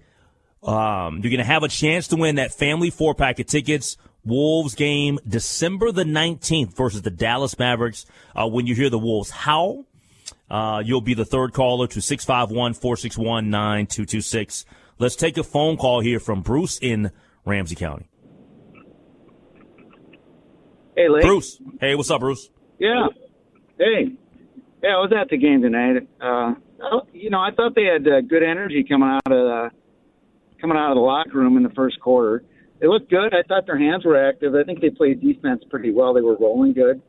Um, 0.63 1.21
you're 1.23 1.31
going 1.31 1.39
to 1.39 1.45
have 1.45 1.63
a 1.63 1.69
chance 1.69 2.09
to 2.09 2.17
win 2.17 2.37
that 2.37 2.53
family 2.53 2.91
four 2.91 3.15
pack 3.15 3.39
of 3.39 3.47
tickets. 3.47 3.97
Wolves 4.25 4.75
game 4.75 5.19
December 5.27 5.93
the 5.93 6.05
19th 6.05 6.77
versus 6.77 7.03
the 7.03 7.11
Dallas 7.11 7.59
Mavericks. 7.59 8.07
Uh, 8.35 8.49
when 8.49 8.67
you 8.67 8.75
hear 8.75 8.91
the 8.91 8.99
Wolves 8.99 9.31
howl, 9.31 9.87
uh, 10.51 10.83
you'll 10.85 11.01
be 11.01 11.15
the 11.15 11.25
third 11.25 11.53
caller 11.53 11.87
to 11.87 12.01
651 12.01 12.75
461 12.75 13.51
9226. 13.51 14.65
Let's 14.99 15.17
take 15.17 15.39
a 15.39 15.45
phone 15.45 15.77
call 15.77 16.01
here 16.01 16.19
from 16.19 16.43
Bruce 16.43 16.79
in 16.81 17.11
Ramsey 17.45 17.77
County. 17.77 18.09
Hey, 20.97 21.09
Lee. 21.09 21.21
Bruce. 21.21 21.61
Hey, 21.81 21.95
what's 21.95 22.11
up, 22.11 22.21
Bruce? 22.21 22.49
Yeah. 22.79 23.09
Hey. 23.79 24.17
Yeah, 24.83 24.91
I 24.91 25.01
was 25.01 25.13
at 25.19 25.31
the 25.31 25.39
game 25.39 25.63
tonight. 25.63 26.07
Uh, 26.21 26.55
you 27.13 27.31
know, 27.31 27.41
I 27.41 27.51
thought 27.51 27.75
they 27.75 27.85
had 27.85 28.07
uh, 28.07 28.21
good 28.21 28.43
energy 28.43 28.85
coming 28.89 29.09
out 29.09 29.33
of 29.33 29.33
the, 29.33 29.71
coming 30.61 30.77
out 30.77 30.91
of 30.91 30.97
the 30.97 31.01
locker 31.01 31.39
room 31.39 31.57
in 31.57 31.63
the 31.63 31.71
first 31.71 32.01
quarter. 32.01 32.45
They 32.81 32.87
looked 32.87 33.11
good. 33.11 33.33
I 33.35 33.43
thought 33.49 33.67
their 33.67 33.79
hands 33.79 34.05
were 34.05 34.17
active. 34.29 34.55
I 34.55 34.65
think 34.65 34.81
they 34.81 34.91
played 34.91 35.21
defense 35.21 35.63
pretty 35.71 35.93
well. 35.93 36.13
They 36.13 36.21
were 36.21 36.37
rolling 36.37 36.75
good. 36.75 37.01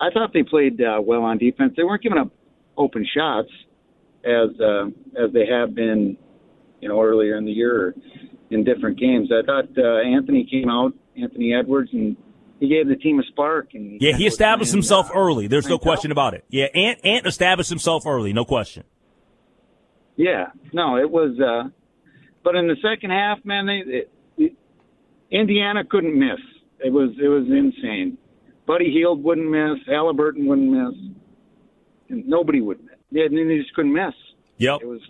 I 0.00 0.10
thought 0.12 0.32
they 0.32 0.42
played 0.42 0.80
uh, 0.80 1.00
well 1.00 1.22
on 1.22 1.38
defense. 1.38 1.74
They 1.76 1.84
weren't 1.84 2.02
giving 2.02 2.18
up 2.18 2.30
open 2.76 3.06
shots 3.14 3.50
as 4.24 4.48
uh, 4.60 4.86
as 5.16 5.32
they 5.32 5.46
have 5.46 5.74
been, 5.74 6.16
you 6.80 6.88
know, 6.88 7.00
earlier 7.00 7.36
in 7.36 7.44
the 7.44 7.52
year 7.52 7.94
in 8.50 8.64
different 8.64 8.98
games. 8.98 9.30
I 9.30 9.44
thought 9.44 9.68
uh, 9.78 9.98
Anthony 9.98 10.46
came 10.50 10.68
out, 10.68 10.92
Anthony 11.16 11.54
Edwards, 11.54 11.90
and 11.92 12.16
he 12.60 12.68
gave 12.68 12.86
the 12.86 12.96
team 12.96 13.18
a 13.18 13.22
spark. 13.24 13.70
And 13.74 14.00
yeah, 14.00 14.14
he 14.16 14.26
established 14.26 14.70
himself 14.70 15.10
uh, 15.10 15.18
early. 15.18 15.48
There's 15.48 15.66
no 15.66 15.78
question 15.78 16.12
about 16.12 16.34
it. 16.34 16.44
Yeah, 16.48 16.66
Ant 16.66 17.00
Ant 17.04 17.26
established 17.26 17.70
himself 17.70 18.06
early, 18.06 18.32
no 18.32 18.44
question. 18.44 18.84
Yeah, 20.16 20.48
no, 20.72 20.98
it 20.98 21.10
was. 21.10 21.40
uh 21.40 21.70
But 22.44 22.54
in 22.54 22.68
the 22.68 22.76
second 22.82 23.10
half, 23.10 23.38
man, 23.44 23.66
they, 23.66 23.82
it, 23.90 24.12
it, 24.36 24.52
Indiana 25.30 25.84
couldn't 25.84 26.16
miss. 26.16 26.38
It 26.84 26.92
was 26.92 27.10
it 27.20 27.28
was 27.28 27.46
insane. 27.48 28.18
Buddy 28.66 28.90
Hield 28.92 29.24
wouldn't 29.24 29.50
miss. 29.50 29.78
Halliburton 29.88 30.46
wouldn't 30.46 30.70
miss. 30.70 30.94
And 32.10 32.28
nobody 32.28 32.60
would 32.60 32.80
miss. 32.80 32.96
Yeah, 33.10 33.24
and 33.24 33.36
they 33.36 33.58
just 33.58 33.74
couldn't 33.74 33.92
miss. 33.92 34.14
Yep. 34.58 34.80
It 34.82 34.86
was 34.86 35.00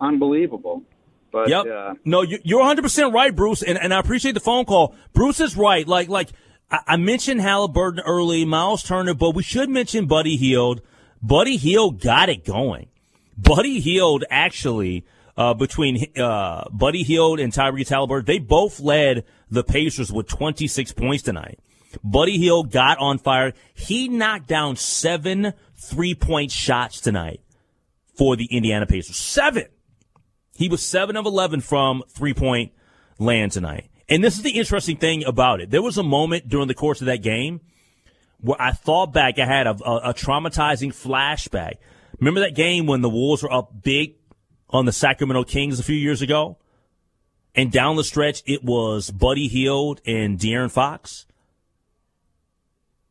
unbelievable. 0.00 0.82
But, 1.32 1.48
yep. 1.48 1.66
Uh, 1.66 1.94
no, 2.04 2.22
you're 2.22 2.58
100 2.58 2.82
percent 2.82 3.12
right, 3.12 3.34
Bruce, 3.34 3.62
and, 3.62 3.78
and 3.78 3.92
I 3.92 3.98
appreciate 3.98 4.32
the 4.32 4.40
phone 4.40 4.66
call. 4.66 4.94
Bruce 5.14 5.40
is 5.40 5.56
right. 5.56 5.88
Like 5.88 6.08
like 6.08 6.28
I, 6.70 6.80
I 6.88 6.96
mentioned 6.96 7.40
Halliburton 7.40 8.00
early, 8.00 8.44
Miles 8.44 8.82
Turner, 8.82 9.14
but 9.14 9.34
we 9.34 9.42
should 9.42 9.70
mention 9.70 10.06
Buddy 10.06 10.36
Hield. 10.36 10.82
Buddy 11.22 11.56
Hield 11.56 12.00
got 12.00 12.28
it 12.28 12.44
going. 12.44 12.88
Buddy 13.38 13.80
Hield 13.80 14.24
actually 14.30 15.06
uh, 15.36 15.54
between 15.54 16.06
uh, 16.18 16.68
Buddy 16.70 17.02
Hield 17.02 17.40
and 17.40 17.52
Tyrese 17.52 17.88
Halliburton, 17.88 18.26
they 18.26 18.38
both 18.38 18.80
led 18.80 19.24
the 19.50 19.64
Pacers 19.64 20.12
with 20.12 20.28
26 20.28 20.92
points 20.92 21.22
tonight. 21.22 21.58
Buddy 22.04 22.38
Hield 22.38 22.70
got 22.70 22.98
on 22.98 23.18
fire. 23.18 23.52
He 23.74 24.08
knocked 24.08 24.48
down 24.48 24.76
seven 24.76 25.52
three 25.76 26.14
point 26.14 26.50
shots 26.50 27.00
tonight 27.00 27.40
for 28.16 28.36
the 28.36 28.48
Indiana 28.50 28.86
Pacers. 28.86 29.16
Seven. 29.16 29.66
He 30.54 30.68
was 30.68 30.84
seven 30.84 31.16
of 31.16 31.26
11 31.26 31.60
from 31.60 32.02
three 32.08 32.34
point 32.34 32.72
land 33.18 33.52
tonight. 33.52 33.88
And 34.08 34.22
this 34.22 34.36
is 34.36 34.42
the 34.42 34.58
interesting 34.58 34.96
thing 34.96 35.24
about 35.24 35.60
it. 35.60 35.70
There 35.70 35.82
was 35.82 35.96
a 35.96 36.02
moment 36.02 36.48
during 36.48 36.68
the 36.68 36.74
course 36.74 37.00
of 37.00 37.06
that 37.06 37.22
game 37.22 37.60
where 38.40 38.60
I 38.60 38.72
thought 38.72 39.12
back, 39.12 39.38
I 39.38 39.46
had 39.46 39.66
a, 39.66 39.76
a, 39.84 40.10
a 40.10 40.14
traumatizing 40.14 40.90
flashback. 40.90 41.76
Remember 42.18 42.40
that 42.40 42.54
game 42.54 42.86
when 42.86 43.00
the 43.00 43.08
Wolves 43.08 43.42
were 43.42 43.52
up 43.52 43.82
big 43.82 44.16
on 44.68 44.84
the 44.84 44.92
Sacramento 44.92 45.44
Kings 45.44 45.80
a 45.80 45.82
few 45.82 45.96
years 45.96 46.22
ago? 46.22 46.58
And 47.54 47.70
down 47.70 47.96
the 47.96 48.04
stretch, 48.04 48.42
it 48.46 48.64
was 48.64 49.10
Buddy 49.10 49.46
Hield 49.48 50.00
and 50.06 50.38
De'Aaron 50.38 50.70
Fox. 50.70 51.26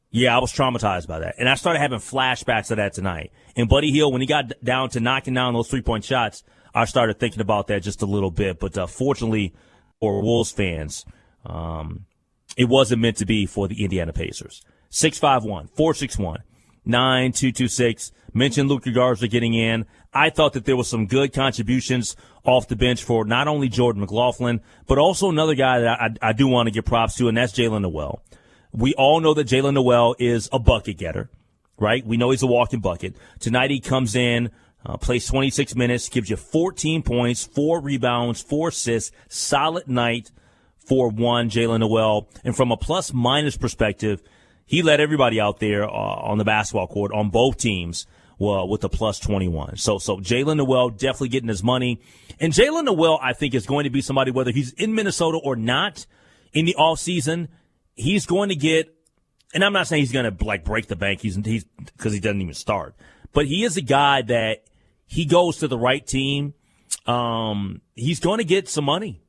Yeah, 0.09 0.35
I 0.35 0.39
was 0.39 0.51
traumatized 0.51 1.07
by 1.07 1.19
that. 1.19 1.35
And 1.39 1.47
I 1.47 1.55
started 1.55 1.79
having 1.79 1.99
flashbacks 1.99 2.69
of 2.69 2.77
that 2.77 2.93
tonight. 2.93 3.31
And 3.55 3.69
Buddy 3.69 3.91
Hield, 3.91 4.11
when 4.11 4.21
he 4.21 4.27
got 4.27 4.51
down 4.63 4.89
to 4.89 4.99
knocking 4.99 5.33
down 5.33 5.53
those 5.53 5.69
three 5.69 5.81
point 5.81 6.03
shots, 6.03 6.43
I 6.73 6.85
started 6.85 7.19
thinking 7.19 7.41
about 7.41 7.67
that 7.67 7.83
just 7.83 8.01
a 8.01 8.05
little 8.05 8.31
bit. 8.31 8.59
But 8.59 8.77
uh, 8.77 8.87
fortunately 8.87 9.53
for 9.99 10.21
Wolves 10.21 10.51
fans, 10.51 11.05
um, 11.45 12.05
it 12.57 12.65
wasn't 12.65 13.01
meant 13.01 13.17
to 13.17 13.25
be 13.25 13.45
for 13.45 13.67
the 13.67 13.83
Indiana 13.83 14.13
Pacers. 14.13 14.61
651 14.89 15.67
461 15.67 16.39
9226. 16.85 18.11
Mentioned 18.33 18.69
Luka 18.69 18.91
Garza 18.91 19.27
getting 19.27 19.53
in. 19.53 19.85
I 20.13 20.29
thought 20.29 20.53
that 20.53 20.65
there 20.65 20.75
was 20.75 20.89
some 20.89 21.05
good 21.05 21.33
contributions 21.33 22.15
off 22.43 22.67
the 22.67 22.75
bench 22.75 23.03
for 23.03 23.25
not 23.25 23.47
only 23.47 23.69
Jordan 23.69 24.01
McLaughlin, 24.01 24.61
but 24.87 24.97
also 24.97 25.29
another 25.29 25.55
guy 25.55 25.81
that 25.81 26.01
I, 26.01 26.29
I 26.29 26.33
do 26.33 26.47
want 26.47 26.67
to 26.67 26.71
give 26.71 26.85
props 26.85 27.15
to, 27.17 27.27
and 27.27 27.37
that's 27.37 27.53
Jaylen 27.53 27.81
Nowell. 27.81 28.21
We 28.71 28.93
all 28.95 29.19
know 29.19 29.33
that 29.33 29.47
Jaylen 29.47 29.73
Nowell 29.73 30.15
is 30.17 30.49
a 30.51 30.59
bucket 30.59 30.97
getter, 30.97 31.29
right? 31.77 32.05
We 32.05 32.17
know 32.17 32.31
he's 32.31 32.41
a 32.41 32.47
walking 32.47 32.79
bucket. 32.79 33.15
Tonight 33.39 33.69
he 33.69 33.79
comes 33.79 34.15
in, 34.15 34.49
uh, 34.85 34.97
plays 34.97 35.27
26 35.27 35.75
minutes, 35.75 36.09
gives 36.09 36.29
you 36.29 36.35
14 36.35 37.03
points, 37.03 37.45
four 37.45 37.81
rebounds, 37.81 38.41
four 38.41 38.69
assists, 38.69 39.11
solid 39.27 39.87
night 39.87 40.31
for 40.77 41.09
one, 41.09 41.49
Jaylen 41.49 41.79
Nowell. 41.79 42.29
And 42.43 42.55
from 42.55 42.71
a 42.71 42.77
plus 42.77 43.13
minus 43.13 43.57
perspective, 43.57 44.23
he 44.65 44.81
led 44.81 44.99
everybody 44.99 45.39
out 45.39 45.59
there 45.59 45.83
uh, 45.83 45.91
on 45.91 46.37
the 46.37 46.45
basketball 46.45 46.87
court 46.87 47.11
on 47.13 47.29
both 47.29 47.57
teams 47.57 48.07
well, 48.41 48.67
with 48.67 48.83
a 48.83 48.89
plus 48.89 49.19
21. 49.19 49.77
So, 49.77 49.99
so 49.99 50.17
Jaylen 50.17 50.57
Nowell 50.57 50.89
definitely 50.89 51.29
getting 51.29 51.49
his 51.49 51.61
money. 51.61 52.01
And 52.39 52.51
Jaylen 52.51 52.85
Nowell, 52.85 53.19
I 53.21 53.33
think, 53.33 53.53
is 53.53 53.67
going 53.67 53.83
to 53.83 53.91
be 53.91 54.01
somebody, 54.01 54.31
whether 54.31 54.49
he's 54.49 54.73
in 54.73 54.95
Minnesota 54.95 55.37
or 55.37 55.55
not 55.55 56.07
in 56.51 56.65
the 56.65 56.73
off 56.73 56.99
season, 56.99 57.49
he's 57.93 58.25
going 58.25 58.49
to 58.49 58.55
get, 58.55 58.95
and 59.53 59.63
I'm 59.63 59.73
not 59.73 59.85
saying 59.85 60.01
he's 60.01 60.11
going 60.11 60.35
to 60.35 60.43
like 60.43 60.65
break 60.65 60.87
the 60.87 60.95
bank. 60.95 61.21
He's, 61.21 61.35
he's, 61.35 61.65
cause 61.97 62.13
he 62.13 62.19
doesn't 62.19 62.41
even 62.41 62.55
start, 62.55 62.95
but 63.31 63.45
he 63.45 63.63
is 63.63 63.77
a 63.77 63.81
guy 63.81 64.23
that 64.23 64.63
he 65.11 65.25
goes 65.25 65.57
to 65.57 65.67
the 65.67 65.77
right 65.77 66.07
team. 66.07 66.53
Um, 67.05 67.81
he's 67.95 68.21
going 68.21 68.37
to 68.37 68.45
get 68.45 68.69
some 68.69 68.85
money. 68.85 69.21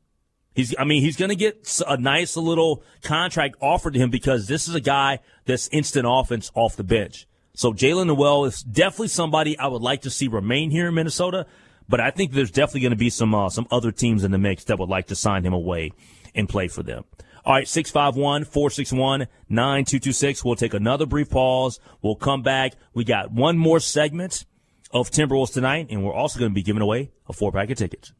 He's, 0.54 0.74
I 0.78 0.84
mean, 0.84 1.02
he's 1.02 1.16
going 1.16 1.30
to 1.30 1.36
get 1.36 1.80
a 1.88 1.96
nice 1.96 2.36
little 2.36 2.84
contract 3.02 3.56
offered 3.60 3.94
to 3.94 3.98
him 3.98 4.08
because 4.08 4.46
this 4.46 4.68
is 4.68 4.76
a 4.76 4.80
guy 4.80 5.18
that's 5.44 5.68
instant 5.72 6.06
offense 6.08 6.52
off 6.54 6.76
the 6.76 6.84
bench. 6.84 7.26
So 7.54 7.72
Jaylen 7.72 8.06
Nowell 8.06 8.44
is 8.44 8.62
definitely 8.62 9.08
somebody 9.08 9.58
I 9.58 9.66
would 9.66 9.82
like 9.82 10.02
to 10.02 10.10
see 10.10 10.28
remain 10.28 10.70
here 10.70 10.86
in 10.86 10.94
Minnesota, 10.94 11.46
but 11.88 12.00
I 12.00 12.10
think 12.10 12.30
there's 12.30 12.52
definitely 12.52 12.82
going 12.82 12.90
to 12.92 12.96
be 12.96 13.10
some 13.10 13.34
uh, 13.34 13.50
some 13.50 13.66
other 13.70 13.90
teams 13.90 14.22
in 14.22 14.30
the 14.30 14.38
mix 14.38 14.64
that 14.64 14.78
would 14.78 14.88
like 14.88 15.08
to 15.08 15.16
sign 15.16 15.44
him 15.44 15.52
away 15.52 15.92
and 16.34 16.48
play 16.48 16.68
for 16.68 16.82
them. 16.82 17.04
All 17.44 17.54
right, 17.54 17.66
651 17.66 18.44
461 18.44 19.26
9226. 19.48 20.44
We'll 20.44 20.54
take 20.54 20.74
another 20.74 21.06
brief 21.06 21.28
pause. 21.28 21.80
We'll 22.02 22.14
come 22.14 22.42
back. 22.42 22.74
We 22.94 23.04
got 23.04 23.32
one 23.32 23.58
more 23.58 23.80
segment 23.80 24.44
of 24.92 25.10
Timberwolves 25.10 25.52
tonight, 25.52 25.86
and 25.90 26.04
we're 26.04 26.12
also 26.12 26.38
going 26.38 26.50
to 26.50 26.54
be 26.54 26.62
giving 26.62 26.82
away 26.82 27.10
a 27.28 27.32
four 27.32 27.52
pack 27.52 27.70
of 27.70 27.78
tickets. 27.78 28.12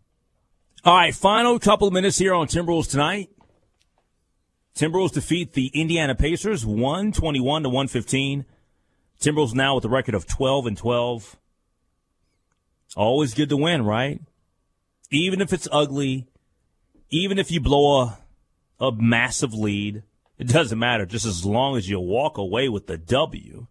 All 0.84 0.94
right, 0.96 1.14
final 1.14 1.58
couple 1.58 1.86
of 1.86 1.94
minutes 1.94 2.18
here 2.18 2.34
on 2.34 2.46
Timberwolves 2.46 2.90
tonight. 2.90 3.30
Timberwolves 4.74 5.12
defeat 5.12 5.52
the 5.52 5.70
Indiana 5.74 6.14
Pacers 6.14 6.64
121 6.64 7.62
to 7.62 7.68
115. 7.68 8.44
Timberwolves 9.20 9.54
now 9.54 9.74
with 9.74 9.84
a 9.84 9.88
record 9.88 10.14
of 10.14 10.26
12 10.26 10.66
and 10.66 10.76
12. 10.76 11.36
Always 12.96 13.34
good 13.34 13.50
to 13.50 13.56
win, 13.56 13.84
right? 13.84 14.20
Even 15.10 15.40
if 15.40 15.52
it's 15.52 15.68
ugly, 15.70 16.26
even 17.10 17.38
if 17.38 17.50
you 17.50 17.60
blow 17.60 18.00
a, 18.00 18.18
a 18.80 18.92
massive 18.92 19.54
lead, 19.54 20.02
it 20.38 20.48
doesn't 20.48 20.78
matter 20.78 21.06
just 21.06 21.26
as 21.26 21.44
long 21.44 21.76
as 21.76 21.88
you 21.88 22.00
walk 22.00 22.38
away 22.38 22.68
with 22.68 22.86
the 22.86 22.98
W. 22.98 23.66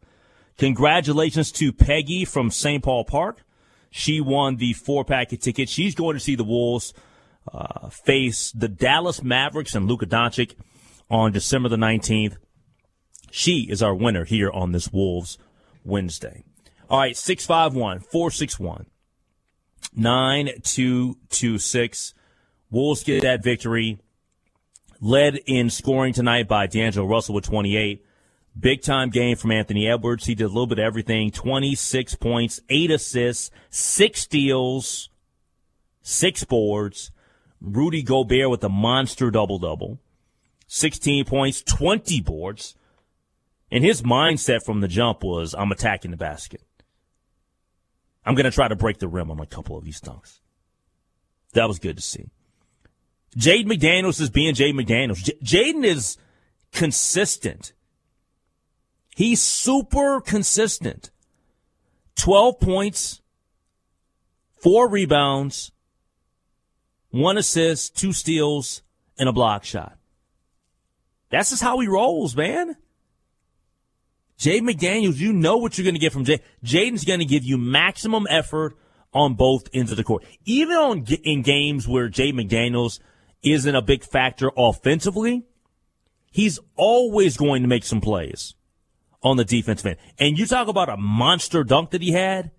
Congratulations 0.62 1.52
to 1.54 1.74
Peggy 1.74 2.24
from 2.24 2.52
St. 2.52 2.84
Paul 2.84 3.04
Park. 3.04 3.44
She 3.90 4.22
won 4.22 4.58
the 4.58 4.74
four 4.74 5.04
packet 5.04 5.42
ticket. 5.42 5.68
She's 5.68 5.96
going 5.96 6.16
to 6.16 6.20
see 6.20 6.36
the 6.36 6.44
Wolves 6.44 6.94
uh, 7.52 7.90
face 7.90 8.52
the 8.52 8.68
Dallas 8.68 9.24
Mavericks 9.24 9.74
and 9.74 9.88
Luka 9.88 10.06
Doncic 10.06 10.54
on 11.10 11.32
December 11.32 11.68
the 11.68 11.78
19th. 11.78 12.36
She 13.32 13.62
is 13.72 13.82
our 13.82 13.96
winner 13.96 14.24
here 14.24 14.52
on 14.52 14.72
this 14.72 14.94
Wolves 14.94 15.40
Wednesday. 15.84 16.44
All 16.92 17.00
right, 17.00 17.18
651 17.18 18.02
461 18.02 18.86
9226. 19.96 22.14
Wolves 22.70 23.04
get 23.04 23.24
that 23.24 23.44
victory. 23.44 23.98
Led 25.00 25.40
in 25.48 25.72
scoring 25.72 26.14
tonight 26.14 26.48
by 26.48 26.68
D'Angelo 26.68 27.08
Russell 27.08 27.34
with 27.34 27.46
28. 27.46 28.06
Big 28.60 28.82
time 28.82 29.10
game 29.10 29.38
from 29.38 29.52
Anthony 29.52 29.88
Edwards. 29.88 30.26
He 30.26 30.36
did 30.36 30.44
a 30.44 30.48
little 30.48 30.68
bit 30.68 30.80
of 30.80 30.86
everything 30.86 31.32
26 31.32 32.16
points, 32.16 32.60
8 32.70 32.92
assists, 32.92 33.50
6 33.70 34.20
steals, 34.20 35.10
6 36.02 36.44
boards. 36.46 37.12
Rudy 37.62 38.02
Gobert 38.02 38.50
with 38.50 38.64
a 38.64 38.70
monster 38.70 39.32
double 39.32 39.60
double. 39.60 40.00
16 40.68 41.26
points, 41.26 41.62
20 41.64 42.22
boards. 42.22 42.76
And 43.72 43.84
his 43.86 44.02
mindset 44.02 44.64
from 44.66 44.82
the 44.82 44.88
jump 44.88 45.24
was, 45.24 45.56
I'm 45.58 45.72
attacking 45.72 46.12
the 46.12 46.18
basket. 46.18 46.62
I'm 48.26 48.36
going 48.36 48.46
to 48.46 48.52
try 48.52 48.68
to 48.68 48.76
break 48.76 49.00
the 49.00 49.08
rim 49.08 49.32
on 49.32 49.40
a 49.40 49.46
couple 49.46 49.78
of 49.78 49.86
these 49.86 50.02
dunks. 50.02 50.40
That 51.54 51.68
was 51.68 51.80
good 51.80 51.98
to 51.98 52.02
see. 52.02 52.30
Jaden 53.38 53.66
McDaniels 53.66 54.20
is 54.20 54.30
being 54.30 54.54
Jaden 54.54 54.80
McDaniels. 54.80 55.24
J- 55.24 55.38
Jaden 55.44 55.86
is 55.86 56.18
consistent. 56.72 57.74
He's 59.22 59.40
super 59.40 60.20
consistent. 60.20 61.12
12 62.16 62.60
points, 62.60 63.22
four 64.64 64.90
rebounds, 64.90 65.72
one 67.12 67.38
assist, 67.38 67.96
two 67.96 68.14
steals, 68.14 68.82
and 69.20 69.30
a 69.30 69.32
block 69.32 69.64
shot. 69.64 69.96
That's 71.30 71.52
just 71.52 71.62
how 71.62 71.78
he 71.82 71.88
rolls, 71.88 72.36
man. 72.36 72.78
Jay 74.40 74.60
McDaniels, 74.60 75.18
you 75.18 75.34
know 75.34 75.58
what 75.58 75.78
you're 75.78 75.86
going 75.86 75.94
to 75.94 76.02
get 76.02 76.14
from 76.14 76.26
Jay. 76.26 76.40
Jaden's 76.66 77.06
going 77.06 77.20
to 77.20 77.26
give 77.26 77.44
you 77.44 77.60
maximum 77.60 78.26
effort 78.28 78.76
on 79.14 79.36
both 79.36 79.70
ends 79.72 79.92
of 79.92 79.98
the 79.98 80.04
court. 80.04 80.26
Even 80.46 80.76
on 80.76 81.06
in 81.24 81.44
games 81.44 81.88
where 81.88 82.10
Jay 82.10 82.34
McDaniels 82.34 83.00
isn't 83.44 83.76
a 83.76 83.84
big 83.84 84.04
factor 84.04 84.50
offensively, 84.58 85.44
he's 86.32 86.60
always 86.76 87.38
going 87.38 87.62
to 87.62 87.68
make 87.68 87.84
some 87.84 88.02
plays 88.02 88.56
on 89.24 89.38
the 89.38 89.46
defensive 89.46 89.86
end. 89.86 89.98
And 90.20 90.38
you 90.38 90.46
talk 90.46 90.68
about 90.68 90.90
a 90.90 90.98
monster 90.98 91.64
dunk 91.64 91.92
that 91.92 92.02
he 92.02 92.12
had. 92.12 92.52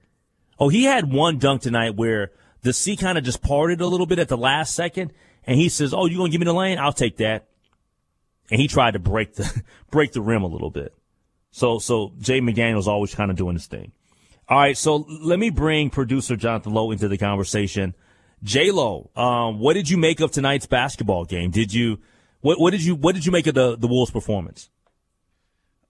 Oh, 0.59 0.69
he 0.69 0.85
had 0.85 1.13
one 1.13 1.39
dunk 1.39 1.63
tonight 1.63 1.97
where 1.97 2.31
the 2.63 2.73
sea 2.73 2.97
kind 2.97 3.19
of 3.19 3.25
just 3.25 3.43
parted 3.43 3.81
a 3.81 3.87
little 3.87 4.07
bit 4.07 4.19
at 4.19 4.29
the 4.29 4.37
last 4.37 4.75
second, 4.75 5.13
and 5.45 5.59
he 5.59 5.69
says, 5.69 5.93
"Oh, 5.93 6.07
you 6.07 6.19
gonna 6.19 6.31
give 6.31 6.41
me 6.41 6.45
the 6.45 6.53
lane? 6.53 6.79
I'll 6.79 6.93
take 6.93 7.17
that." 7.17 7.49
And 8.51 8.61
he 8.61 8.69
tried 8.69 8.93
to 8.93 8.99
break 8.99 9.35
the 9.35 9.63
break 9.91 10.13
the 10.13 10.21
rim 10.21 10.43
a 10.43 10.47
little 10.47 10.71
bit. 10.71 10.95
So, 11.51 11.79
so 11.79 12.13
Jay 12.19 12.41
McDaniel's 12.41 12.89
always 12.89 13.15
kind 13.15 13.31
of 13.31 13.37
doing 13.37 13.55
his 13.55 13.67
thing. 13.67 13.93
All 14.49 14.59
right. 14.59 14.77
So 14.77 15.07
let 15.09 15.39
me 15.39 15.51
bring 15.51 15.91
producer 15.91 16.37
Jonathan 16.37 16.73
Lowe 16.73 16.91
into 16.91 17.09
the 17.09 17.19
conversation. 17.19 17.95
J 18.43 18.71
Lo, 18.73 19.11
um, 19.15 19.61
what 19.61 19.75
did 19.75 19.89
you 19.89 19.97
make 19.97 20.21
of 20.21 20.33
tonight's 20.33 20.67
basketball 20.67 21.25
game? 21.25 21.51
Did 21.51 21.73
you, 21.73 22.01
what, 22.41 22.59
what 22.59 22.71
did 22.73 22.85
you, 22.85 22.97
what 22.97 23.15
did 23.15 23.25
you 23.25 23.31
make 23.31 23.47
of 23.47 23.55
the, 23.55 23.77
the 23.77 23.87
Wolves 23.87 24.11
performance? 24.11 24.69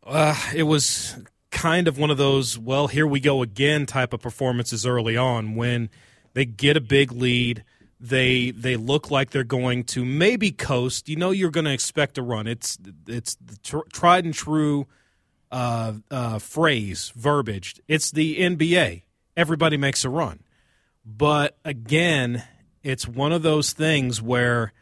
Uh, 0.04 0.36
it 0.54 0.64
was 0.64 1.16
kind 1.50 1.86
of 1.86 1.98
one 1.98 2.10
of 2.10 2.18
those, 2.18 2.58
well, 2.58 2.88
here 2.88 3.06
we 3.06 3.20
go 3.20 3.42
again 3.42 3.86
type 3.86 4.12
of 4.12 4.20
performances 4.20 4.84
early 4.84 5.16
on 5.16 5.54
when 5.54 5.90
they 6.34 6.44
get 6.44 6.76
a 6.76 6.80
big 6.80 7.12
lead. 7.12 7.64
They 8.00 8.50
they 8.50 8.74
look 8.74 9.12
like 9.12 9.30
they're 9.30 9.44
going 9.44 9.84
to 9.84 10.04
maybe 10.04 10.50
coast. 10.50 11.08
You 11.08 11.14
know 11.14 11.30
you're 11.30 11.52
going 11.52 11.66
to 11.66 11.72
expect 11.72 12.18
a 12.18 12.22
run. 12.22 12.48
It's 12.48 12.76
it's 13.06 13.36
the 13.36 13.56
tr- 13.58 13.88
tried 13.92 14.24
and 14.24 14.34
true 14.34 14.88
uh, 15.52 15.92
uh, 16.10 16.38
phrase, 16.40 17.12
verbiage. 17.14 17.80
It's 17.86 18.10
the 18.10 18.40
NBA. 18.40 19.02
Everybody 19.36 19.76
makes 19.76 20.04
a 20.04 20.08
run. 20.08 20.40
But 21.04 21.56
again, 21.64 22.42
it's 22.82 23.06
one 23.06 23.32
of 23.32 23.42
those 23.42 23.72
things 23.72 24.20
where 24.20 24.72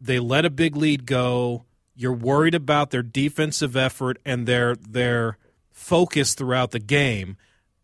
they 0.00 0.18
let 0.18 0.44
a 0.44 0.50
big 0.50 0.76
lead 0.76 1.04
go. 1.04 1.64
You're 1.94 2.12
worried 2.12 2.54
about 2.54 2.90
their 2.90 3.02
defensive 3.02 3.76
effort 3.76 4.18
and 4.24 4.46
their 4.46 4.74
their 4.76 5.38
focus 5.70 6.34
throughout 6.34 6.70
the 6.70 6.78
game, 6.78 7.36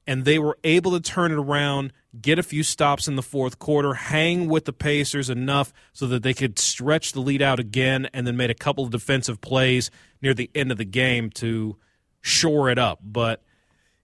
and 0.07 0.25
they 0.25 0.39
were 0.39 0.59
able 0.65 0.93
to 0.93 1.01
turn 1.01 1.33
it 1.33 1.39
around, 1.39 1.93
get 2.21 2.39
a 2.39 2.43
few 2.43 2.63
stops 2.63 3.07
in 3.07 3.17
the 3.17 3.23
fourth 3.23 3.59
quarter, 3.59 3.95
hang 3.95 4.49
with 4.49 4.65
the 4.65 4.73
Pacers 4.73 5.31
enough 5.31 5.73
so 5.93 6.07
that 6.07 6.23
they 6.23 6.35
could 6.35 6.59
stretch 6.59 7.13
the 7.13 7.21
lead 7.21 7.43
out 7.43 7.61
again, 7.61 8.09
and 8.13 8.27
then 8.27 8.37
made 8.37 8.51
a 8.51 8.55
couple 8.55 8.85
of 8.85 8.91
defensive 8.91 9.41
plays 9.41 9.91
near 10.23 10.35
the 10.35 10.51
end 10.55 10.73
of 10.73 10.79
the 10.79 10.85
game 10.85 11.31
to 11.31 11.77
shore 12.21 12.69
it 12.69 12.79
up, 12.79 13.01
but 13.03 13.43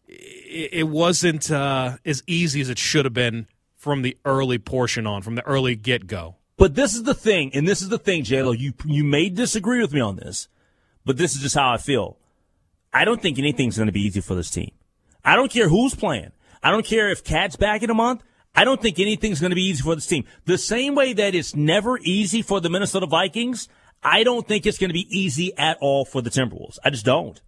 it 0.08 0.88
wasn't 0.88 1.50
uh, 1.50 1.96
as 2.04 2.22
easy 2.26 2.60
as 2.60 2.70
it 2.70 2.78
should 2.78 3.04
have 3.04 3.14
been 3.14 3.46
from 3.74 4.02
the 4.02 4.16
early 4.24 4.58
portion 4.58 5.06
on, 5.06 5.22
from 5.22 5.34
the 5.34 5.46
early 5.46 5.76
get 5.76 6.06
go. 6.06 6.36
But 6.58 6.74
this 6.74 6.94
is 6.94 7.02
the 7.02 7.14
thing, 7.14 7.50
and 7.54 7.68
this 7.68 7.82
is 7.82 7.88
the 7.88 7.98
thing, 7.98 8.24
JLo. 8.24 8.58
You 8.58 8.72
you 8.84 9.04
may 9.04 9.28
disagree 9.28 9.80
with 9.80 9.92
me 9.92 10.00
on 10.00 10.16
this, 10.16 10.48
but 11.04 11.18
this 11.18 11.34
is 11.34 11.42
just 11.42 11.54
how 11.54 11.70
I 11.70 11.76
feel. 11.76 12.16
I 12.92 13.04
don't 13.04 13.20
think 13.20 13.38
anything's 13.38 13.76
going 13.76 13.88
to 13.88 13.92
be 13.92 14.06
easy 14.06 14.22
for 14.22 14.34
this 14.34 14.50
team. 14.50 14.70
I 15.24 15.36
don't 15.36 15.50
care 15.50 15.68
who's 15.68 15.94
playing. 15.94 16.32
I 16.62 16.70
don't 16.70 16.86
care 16.86 17.10
if 17.10 17.22
KAT's 17.22 17.56
back 17.56 17.82
in 17.82 17.90
a 17.90 17.94
month. 17.94 18.22
I 18.54 18.64
don't 18.64 18.80
think 18.80 18.98
anything's 18.98 19.40
going 19.40 19.50
to 19.50 19.56
be 19.56 19.68
easy 19.68 19.82
for 19.82 19.94
this 19.94 20.06
team. 20.06 20.24
The 20.46 20.56
same 20.56 20.94
way 20.94 21.12
that 21.12 21.34
it's 21.34 21.54
never 21.54 21.98
easy 21.98 22.40
for 22.40 22.58
the 22.60 22.70
Minnesota 22.70 23.04
Vikings, 23.04 23.68
I 24.02 24.24
don't 24.24 24.48
think 24.48 24.64
it's 24.64 24.78
going 24.78 24.88
to 24.88 24.94
be 24.94 25.06
easy 25.10 25.52
at 25.58 25.76
all 25.82 26.06
for 26.06 26.22
the 26.22 26.30
Timberwolves. 26.30 26.78
I 26.82 26.88
just 26.88 27.04
don't. 27.04 27.40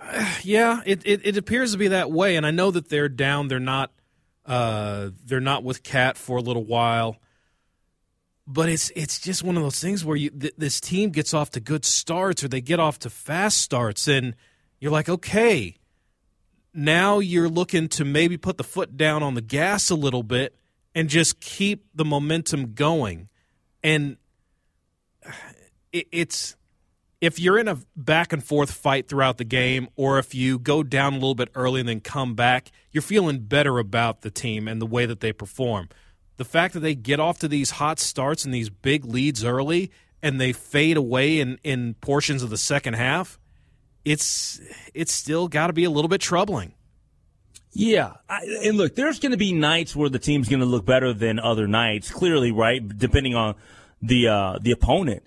yeah, 0.42 0.80
it, 0.86 1.02
it, 1.04 1.22
it 1.24 1.36
appears 1.36 1.72
to 1.72 1.78
be 1.78 1.88
that 1.88 2.12
way, 2.12 2.36
and 2.36 2.46
I 2.46 2.52
know 2.52 2.70
that 2.70 2.88
they're 2.88 3.08
down. 3.08 3.48
They're 3.48 3.58
not 3.58 3.90
uh, 4.48 5.10
they're 5.24 5.40
not 5.40 5.62
with 5.62 5.82
KAT 5.82 6.16
for 6.16 6.38
a 6.38 6.40
little 6.40 6.64
while, 6.64 7.18
but 8.46 8.68
it's 8.68 8.90
it's 8.96 9.20
just 9.20 9.44
one 9.44 9.56
of 9.56 9.62
those 9.62 9.78
things 9.78 10.04
where 10.04 10.16
you 10.16 10.30
th- 10.30 10.54
this 10.56 10.80
team 10.80 11.10
gets 11.10 11.34
off 11.34 11.50
to 11.50 11.60
good 11.60 11.84
starts 11.84 12.42
or 12.42 12.48
they 12.48 12.62
get 12.62 12.80
off 12.80 12.98
to 13.00 13.10
fast 13.10 13.58
starts, 13.58 14.08
and 14.08 14.34
you're 14.80 14.90
like, 14.90 15.08
okay, 15.08 15.76
now 16.72 17.18
you're 17.18 17.48
looking 17.48 17.88
to 17.88 18.04
maybe 18.04 18.36
put 18.36 18.56
the 18.56 18.64
foot 18.64 18.96
down 18.96 19.22
on 19.22 19.34
the 19.34 19.42
gas 19.42 19.90
a 19.90 19.94
little 19.94 20.22
bit 20.22 20.56
and 20.94 21.08
just 21.08 21.40
keep 21.40 21.86
the 21.94 22.04
momentum 22.04 22.72
going. 22.72 23.28
and 23.84 24.16
it, 25.92 26.08
it's 26.12 26.56
if 27.20 27.40
you're 27.40 27.58
in 27.58 27.68
a 27.68 27.78
back 27.96 28.32
and 28.32 28.42
forth 28.42 28.70
fight 28.70 29.08
throughout 29.08 29.38
the 29.38 29.44
game, 29.44 29.88
or 29.96 30.18
if 30.18 30.34
you 30.34 30.58
go 30.58 30.82
down 30.82 31.12
a 31.12 31.16
little 31.16 31.34
bit 31.34 31.50
early 31.54 31.80
and 31.80 31.88
then 31.88 32.00
come 32.00 32.34
back, 32.34 32.70
you're 32.92 33.02
feeling 33.02 33.40
better 33.40 33.78
about 33.78 34.22
the 34.22 34.30
team 34.30 34.68
and 34.68 34.80
the 34.80 34.86
way 34.86 35.06
that 35.06 35.20
they 35.20 35.32
perform. 35.32 35.88
The 36.36 36.44
fact 36.44 36.74
that 36.74 36.80
they 36.80 36.94
get 36.94 37.18
off 37.18 37.38
to 37.40 37.48
these 37.48 37.72
hot 37.72 37.98
starts 37.98 38.44
and 38.44 38.54
these 38.54 38.70
big 38.70 39.04
leads 39.04 39.44
early 39.44 39.90
and 40.22 40.40
they 40.40 40.52
fade 40.52 40.96
away 40.96 41.40
in, 41.40 41.58
in 41.64 41.94
portions 41.94 42.42
of 42.42 42.50
the 42.50 42.56
second 42.56 42.94
half, 42.94 43.38
it's 44.04 44.60
it's 44.94 45.12
still 45.12 45.48
got 45.48 45.66
to 45.66 45.72
be 45.72 45.84
a 45.84 45.90
little 45.90 46.08
bit 46.08 46.20
troubling. 46.20 46.74
Yeah, 47.72 48.14
I, 48.28 48.40
and 48.64 48.76
look, 48.76 48.94
there's 48.94 49.18
going 49.18 49.32
to 49.32 49.38
be 49.38 49.52
nights 49.52 49.94
where 49.94 50.08
the 50.08 50.18
team's 50.18 50.48
going 50.48 50.60
to 50.60 50.66
look 50.66 50.86
better 50.86 51.12
than 51.12 51.38
other 51.38 51.66
nights. 51.66 52.10
Clearly, 52.10 52.50
right, 52.50 52.80
depending 52.96 53.34
on 53.34 53.56
the 54.00 54.28
uh, 54.28 54.58
the 54.60 54.70
opponent. 54.70 55.22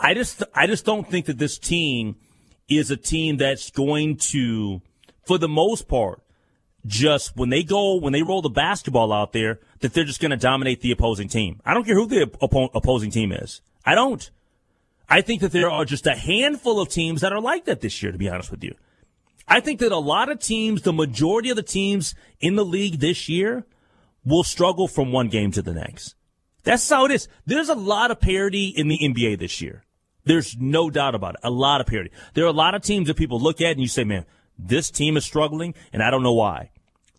I 0.00 0.14
just 0.14 0.42
I 0.54 0.66
just 0.66 0.84
don't 0.84 1.08
think 1.08 1.26
that 1.26 1.38
this 1.38 1.58
team 1.58 2.16
is 2.68 2.90
a 2.90 2.96
team 2.96 3.36
that's 3.36 3.70
going 3.70 4.16
to, 4.16 4.80
for 5.26 5.36
the 5.36 5.48
most 5.48 5.88
part, 5.88 6.22
just 6.86 7.36
when 7.36 7.50
they 7.50 7.62
go 7.62 7.96
when 7.96 8.14
they 8.14 8.22
roll 8.22 8.40
the 8.40 8.48
basketball 8.48 9.12
out 9.12 9.32
there, 9.32 9.60
that 9.80 9.92
they're 9.92 10.04
just 10.04 10.20
going 10.20 10.30
to 10.30 10.38
dominate 10.38 10.80
the 10.80 10.90
opposing 10.90 11.28
team. 11.28 11.60
I 11.66 11.74
don't 11.74 11.84
care 11.84 11.96
who 11.96 12.06
the 12.06 12.26
oppo- 12.40 12.70
opposing 12.74 13.10
team 13.10 13.30
is. 13.30 13.60
I 13.84 13.94
don't. 13.94 14.30
I 15.08 15.20
think 15.20 15.42
that 15.42 15.52
there 15.52 15.70
are 15.70 15.84
just 15.84 16.06
a 16.06 16.14
handful 16.14 16.80
of 16.80 16.88
teams 16.88 17.20
that 17.20 17.32
are 17.32 17.40
like 17.40 17.66
that 17.66 17.82
this 17.82 18.02
year. 18.02 18.10
To 18.10 18.18
be 18.18 18.30
honest 18.30 18.50
with 18.50 18.64
you, 18.64 18.74
I 19.46 19.60
think 19.60 19.80
that 19.80 19.92
a 19.92 19.98
lot 19.98 20.30
of 20.30 20.38
teams, 20.38 20.82
the 20.82 20.94
majority 20.94 21.50
of 21.50 21.56
the 21.56 21.62
teams 21.62 22.14
in 22.40 22.56
the 22.56 22.64
league 22.64 23.00
this 23.00 23.28
year, 23.28 23.66
will 24.24 24.44
struggle 24.44 24.88
from 24.88 25.12
one 25.12 25.28
game 25.28 25.50
to 25.52 25.60
the 25.60 25.74
next. 25.74 26.14
That's 26.62 26.88
how 26.88 27.04
it 27.04 27.10
is. 27.10 27.28
There's 27.44 27.68
a 27.68 27.74
lot 27.74 28.10
of 28.10 28.20
parity 28.20 28.68
in 28.68 28.88
the 28.88 28.98
NBA 28.98 29.38
this 29.38 29.60
year. 29.60 29.84
There's 30.24 30.56
no 30.58 30.90
doubt 30.90 31.14
about 31.14 31.34
it. 31.34 31.40
A 31.42 31.50
lot 31.50 31.80
of 31.80 31.86
parity. 31.86 32.10
There 32.34 32.44
are 32.44 32.48
a 32.48 32.52
lot 32.52 32.74
of 32.74 32.82
teams 32.82 33.08
that 33.08 33.16
people 33.16 33.40
look 33.40 33.60
at 33.60 33.72
and 33.72 33.80
you 33.80 33.88
say, 33.88 34.04
man, 34.04 34.26
this 34.58 34.90
team 34.90 35.16
is 35.16 35.24
struggling 35.24 35.74
and 35.92 36.02
I 36.02 36.10
don't 36.10 36.22
know 36.22 36.34
why. 36.34 36.70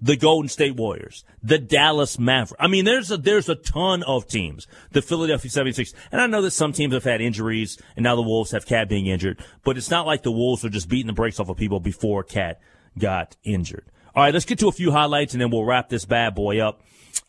The 0.03 0.15
Golden 0.15 0.49
State 0.49 0.75
Warriors, 0.75 1.23
the 1.43 1.59
Dallas 1.59 2.17
Mavericks. 2.17 2.59
I 2.59 2.67
mean, 2.67 2.85
there's 2.85 3.11
a, 3.11 3.17
there's 3.17 3.49
a 3.49 3.55
ton 3.55 4.01
of 4.03 4.27
teams. 4.27 4.65
The 4.91 5.01
Philadelphia 5.01 5.51
76. 5.51 5.93
And 6.11 6.19
I 6.19 6.25
know 6.25 6.41
that 6.41 6.51
some 6.51 6.73
teams 6.73 6.95
have 6.95 7.03
had 7.03 7.21
injuries 7.21 7.79
and 7.95 8.03
now 8.03 8.15
the 8.15 8.23
Wolves 8.23 8.51
have 8.51 8.65
KAT 8.65 8.89
being 8.89 9.05
injured, 9.05 9.43
but 9.63 9.77
it's 9.77 9.91
not 9.91 10.07
like 10.07 10.23
the 10.23 10.31
Wolves 10.31 10.65
are 10.65 10.69
just 10.69 10.89
beating 10.89 11.07
the 11.07 11.13
brakes 11.13 11.39
off 11.39 11.49
of 11.49 11.57
people 11.57 11.79
before 11.79 12.23
KAT 12.23 12.59
got 12.97 13.37
injured. 13.43 13.85
All 14.15 14.23
right, 14.23 14.33
let's 14.33 14.45
get 14.45 14.59
to 14.59 14.67
a 14.67 14.73
few 14.73 14.91
highlights 14.91 15.33
and 15.33 15.41
then 15.41 15.51
we'll 15.51 15.65
wrap 15.65 15.89
this 15.89 16.05
bad 16.05 16.33
boy 16.33 16.59
up. 16.59 16.81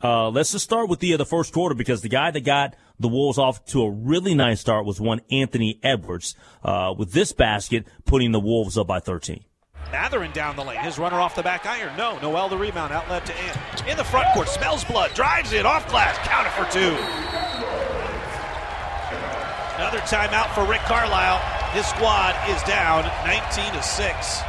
Uh, 0.03 0.31
let's 0.31 0.53
just 0.53 0.65
start 0.65 0.89
with 0.89 0.99
the 0.99 1.15
uh, 1.15 1.17
the 1.17 1.27
first 1.27 1.53
quarter 1.53 1.75
because 1.75 2.03
the 2.03 2.09
guy 2.09 2.31
that 2.31 2.41
got 2.41 2.75
the 2.99 3.09
Wolves 3.09 3.39
off 3.39 3.65
to 3.67 3.83
a 3.83 3.91
really 3.91 4.35
nice 4.35 4.61
start 4.61 4.85
was 4.85 5.01
one 5.01 5.21
Anthony 5.31 5.79
Edwards 5.83 6.35
uh, 6.65 6.93
with 6.97 7.13
this 7.13 7.33
basket 7.33 7.87
putting 8.05 8.33
the 8.33 8.41
Wolves 8.41 8.77
up 8.77 8.87
by 8.87 9.01
13. 9.01 9.45
Mathurin 9.91 10.33
down 10.33 10.57
the 10.57 10.65
lane. 10.65 10.79
His 10.81 10.99
runner 10.99 11.21
off 11.21 11.35
the 11.35 11.43
back 11.43 11.67
iron. 11.67 11.97
No. 11.97 12.19
Nowell 12.21 12.49
the 12.49 12.57
rebound. 12.57 12.93
Outlet 12.93 13.27
to 13.27 13.37
Ant. 13.37 13.89
In 13.89 13.97
the 13.97 14.05
front 14.05 14.33
court. 14.33 14.49
Smells 14.49 14.85
blood. 14.85 15.13
Drives 15.15 15.53
it. 15.53 15.67
Off 15.67 15.89
glass. 15.89 16.17
Count 16.27 16.47
it 16.47 16.53
for 16.53 16.65
two. 16.73 16.97
Another 19.77 19.99
timeout 20.07 20.55
for 20.55 20.65
Rick 20.65 20.81
Carlisle. 20.83 21.39
His 21.73 21.87
squad 21.87 22.37
is 22.49 22.63
down 22.63 23.05
19 23.27 23.73
to 23.75 23.83
6. 23.83 24.43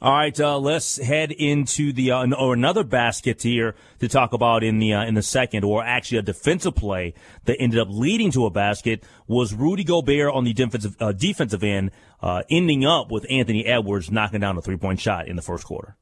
All 0.00 0.12
right, 0.12 0.38
uh, 0.38 0.58
let's 0.58 0.98
head 0.98 1.32
into 1.32 1.92
the 1.92 2.10
uh, 2.10 2.26
or 2.38 2.54
another 2.54 2.84
basket 2.84 3.42
here 3.42 3.74
to 4.00 4.08
talk 4.08 4.32
about 4.32 4.62
in 4.62 4.78
the 4.78 4.94
uh, 4.94 5.04
in 5.04 5.14
the 5.14 5.22
second, 5.22 5.64
or 5.64 5.82
actually 5.82 6.18
a 6.18 6.22
defensive 6.22 6.74
play 6.74 7.14
that 7.44 7.56
ended 7.60 7.78
up 7.80 7.88
leading 7.90 8.30
to 8.32 8.46
a 8.46 8.50
basket 8.50 9.04
was 9.26 9.54
Rudy 9.54 9.84
Gobert 9.84 10.32
on 10.32 10.44
the 10.44 10.52
defensive 10.52 10.96
uh, 11.00 11.12
defensive 11.12 11.62
end, 11.62 11.90
uh, 12.22 12.42
ending 12.50 12.84
up 12.84 13.10
with 13.10 13.26
Anthony 13.30 13.64
Edwards 13.66 14.10
knocking 14.10 14.40
down 14.40 14.56
a 14.56 14.62
three 14.62 14.76
point 14.76 15.00
shot 15.00 15.28
in 15.28 15.36
the 15.36 15.42
first 15.42 15.64
quarter. 15.64 15.96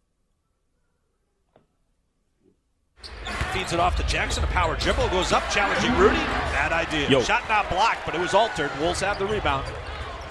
Feeds 3.52 3.72
it 3.72 3.80
off 3.80 3.96
to 3.96 4.02
Jackson. 4.04 4.44
A 4.44 4.46
power 4.48 4.76
dribble 4.76 5.08
goes 5.08 5.32
up, 5.32 5.48
challenging 5.50 5.94
Rudy. 5.98 6.16
Bad 6.16 6.72
idea. 6.72 7.08
Yo. 7.08 7.22
Shot 7.22 7.46
not 7.48 7.68
blocked, 7.68 8.06
but 8.06 8.14
it 8.14 8.20
was 8.20 8.32
altered. 8.32 8.70
Wolves 8.80 9.00
have 9.00 9.18
the 9.18 9.26
rebound. 9.26 9.66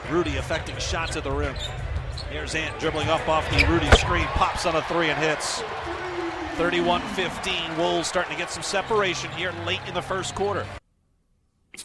Rudy 0.09 0.37
affecting 0.37 0.75
shots 0.77 1.15
at 1.15 1.23
the 1.23 1.31
rim. 1.31 1.55
Here's 2.31 2.55
Ant 2.55 2.79
dribbling 2.79 3.09
up 3.09 3.27
off 3.27 3.49
the 3.51 3.65
Rudy 3.65 3.91
screen, 3.97 4.23
pops 4.27 4.65
on 4.65 4.73
a 4.77 4.81
three 4.83 5.09
and 5.09 5.19
hits. 5.21 5.61
31-15. 6.55 7.77
Wolves 7.77 8.07
starting 8.07 8.31
to 8.31 8.37
get 8.37 8.49
some 8.49 8.63
separation 8.63 9.29
here 9.31 9.51
late 9.65 9.81
in 9.85 9.93
the 9.93 10.01
first 10.01 10.33
quarter. 10.33 10.65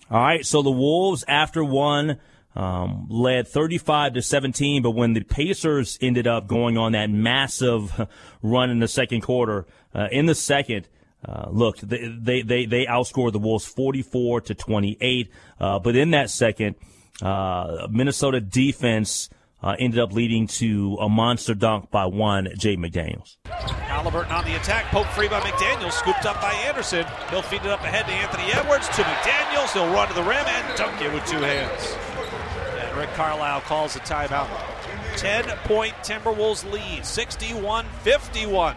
All 0.09 0.23
right, 0.23 0.47
so 0.47 0.63
the 0.63 0.71
Wolves 0.71 1.25
after 1.27 1.65
one 1.65 2.21
um, 2.55 3.09
led 3.11 3.49
35 3.49 4.15
to 4.15 4.23
17, 4.23 4.83
but 4.83 4.93
when 4.93 5.15
the 5.15 5.25
Pacers 5.25 5.99
ended 6.01 6.29
up 6.29 6.47
going 6.47 6.79
on 6.79 6.93
that 6.93 7.11
massive 7.11 8.09
run 8.43 8.71
in 8.71 8.79
the 8.79 8.89
second 8.89 9.23
quarter, 9.23 9.67
uh, 9.95 10.07
in 10.13 10.27
the 10.27 10.35
second. 10.35 10.87
Uh, 11.25 11.49
look, 11.51 11.79
they, 11.79 12.07
they, 12.07 12.43
they, 12.43 12.67
they 12.67 12.87
outscored 12.87 13.33
the 13.33 13.41
Wolves 13.41 13.67
44 13.67 14.43
to 14.43 14.55
28. 14.55 15.29
Uh, 15.59 15.81
but 15.81 15.97
in 15.97 16.13
that 16.13 16.31
second, 16.31 16.77
uh, 17.21 17.89
Minnesota 17.91 18.41
defense 18.41 19.29
uh, 19.63 19.77
ended 19.79 19.99
up 19.99 20.13
leading 20.13 20.47
to 20.47 20.97
a 21.01 21.09
monster 21.09 21.55
dunk 21.55 21.91
by 21.91 22.07
one, 22.07 22.49
Jay 22.57 22.77
McDaniels. 22.77 23.37
Halliburton 23.47 24.33
on 24.33 24.45
the 24.45 24.55
attack, 24.57 24.85
poke 24.87 25.07
free 25.09 25.29
by 25.29 25.41
McDaniels, 25.41 25.93
scooped 25.93 26.27
up 26.27 26.41
by 26.41 26.53
Anderson. 26.53 27.07
He'll 27.31 27.43
feed 27.43 27.63
it 27.63 27.69
up 27.69 27.81
ahead 27.81 28.07
to 28.07 28.13
Anthony 28.13 28.53
Edwards, 28.53 28.89
to 28.89 29.03
McDaniels. 29.03 29.73
He'll 29.73 29.93
run 29.93 30.09
to 30.09 30.15
the 30.15 30.23
rim 30.23 30.45
and 30.47 30.77
dunk 30.77 31.01
it 31.01 31.13
with 31.13 31.25
two 31.27 31.39
hands. 31.39 31.97
And 32.79 32.97
Rick 32.97 33.11
Carlisle 33.15 33.63
calls 33.63 33.97
a 33.97 34.01
timeout. 34.01 34.49
10 35.17 35.45
point 35.65 35.95
Timberwolves 36.03 36.71
lead, 36.71 37.05
61 37.07 37.87
51. 38.03 38.77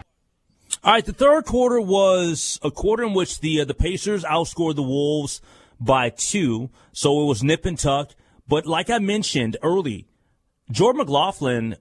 All 0.82 0.92
right, 0.92 1.04
the 1.04 1.12
third 1.12 1.44
quarter 1.44 1.80
was 1.80 2.58
a 2.62 2.70
quarter 2.70 3.02
in 3.02 3.12
which 3.12 3.40
the 3.40 3.60
uh, 3.60 3.64
the 3.66 3.74
Pacers 3.74 4.24
outscored 4.24 4.76
the 4.76 4.82
Wolves 4.82 5.42
by 5.78 6.08
two, 6.08 6.70
so 6.92 7.22
it 7.22 7.26
was 7.26 7.42
nip 7.42 7.66
and 7.66 7.78
tuck. 7.78 8.12
But 8.48 8.66
like 8.66 8.88
I 8.88 8.98
mentioned 8.98 9.58
early, 9.62 10.08
Jordan 10.70 11.00
McLaughlin 11.00 11.76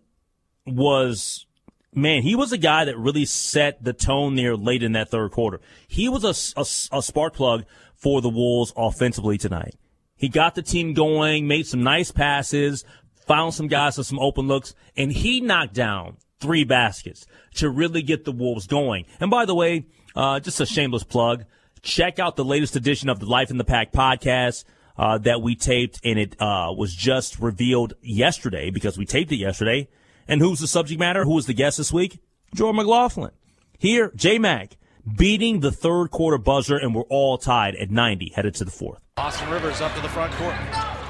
was 0.65 1.45
man, 1.93 2.21
he 2.21 2.35
was 2.35 2.51
a 2.51 2.57
guy 2.57 2.85
that 2.85 2.97
really 2.97 3.25
set 3.25 3.83
the 3.83 3.93
tone 3.93 4.35
there 4.35 4.55
late 4.55 4.83
in 4.83 4.93
that 4.93 5.09
third 5.09 5.31
quarter. 5.31 5.59
He 5.87 6.09
was 6.09 6.23
a, 6.23 6.59
a, 6.59 6.97
a, 6.97 7.01
spark 7.01 7.33
plug 7.33 7.65
for 7.95 8.21
the 8.21 8.29
Wolves 8.29 8.71
offensively 8.75 9.37
tonight. 9.37 9.75
He 10.15 10.29
got 10.29 10.55
the 10.55 10.61
team 10.61 10.93
going, 10.93 11.47
made 11.47 11.65
some 11.65 11.83
nice 11.83 12.11
passes, 12.11 12.83
found 13.25 13.53
some 13.53 13.67
guys 13.67 13.97
with 13.97 14.07
some 14.07 14.19
open 14.19 14.47
looks, 14.47 14.75
and 14.95 15.11
he 15.11 15.41
knocked 15.41 15.73
down 15.73 16.17
three 16.39 16.63
baskets 16.63 17.25
to 17.55 17.69
really 17.69 18.01
get 18.01 18.25
the 18.25 18.31
Wolves 18.31 18.67
going. 18.67 19.05
And 19.19 19.31
by 19.31 19.45
the 19.45 19.55
way, 19.55 19.85
uh, 20.15 20.39
just 20.39 20.61
a 20.61 20.65
shameless 20.65 21.03
plug. 21.03 21.45
Check 21.81 22.19
out 22.19 22.35
the 22.35 22.45
latest 22.45 22.75
edition 22.75 23.09
of 23.09 23.19
the 23.19 23.25
Life 23.25 23.49
in 23.49 23.57
the 23.57 23.63
Pack 23.63 23.91
podcast. 23.91 24.65
Uh, 24.99 25.17
that 25.17 25.41
we 25.41 25.55
taped, 25.55 26.01
and 26.03 26.19
it 26.19 26.35
uh, 26.41 26.73
was 26.75 26.93
just 26.93 27.39
revealed 27.39 27.93
yesterday 28.01 28.69
because 28.69 28.97
we 28.97 29.05
taped 29.05 29.31
it 29.31 29.37
yesterday. 29.37 29.87
And 30.27 30.41
who's 30.41 30.59
the 30.59 30.67
subject 30.67 30.99
matter? 30.99 31.23
Who 31.23 31.35
was 31.35 31.45
the 31.45 31.53
guest 31.53 31.77
this 31.77 31.93
week? 31.93 32.19
Jordan 32.53 32.75
McLaughlin. 32.75 33.31
Here, 33.77 34.11
J 34.13 34.39
Mac 34.39 34.75
beating 35.17 35.61
the 35.61 35.71
third 35.71 36.11
quarter 36.11 36.37
buzzer, 36.37 36.75
and 36.75 36.93
we're 36.93 37.07
all 37.07 37.37
tied 37.37 37.75
at 37.75 37.89
90, 37.89 38.33
headed 38.35 38.55
to 38.55 38.65
the 38.65 38.71
fourth. 38.71 38.99
Austin 39.15 39.49
Rivers 39.49 39.79
up 39.79 39.95
to 39.95 40.01
the 40.01 40.09
front 40.09 40.33
court. 40.33 40.55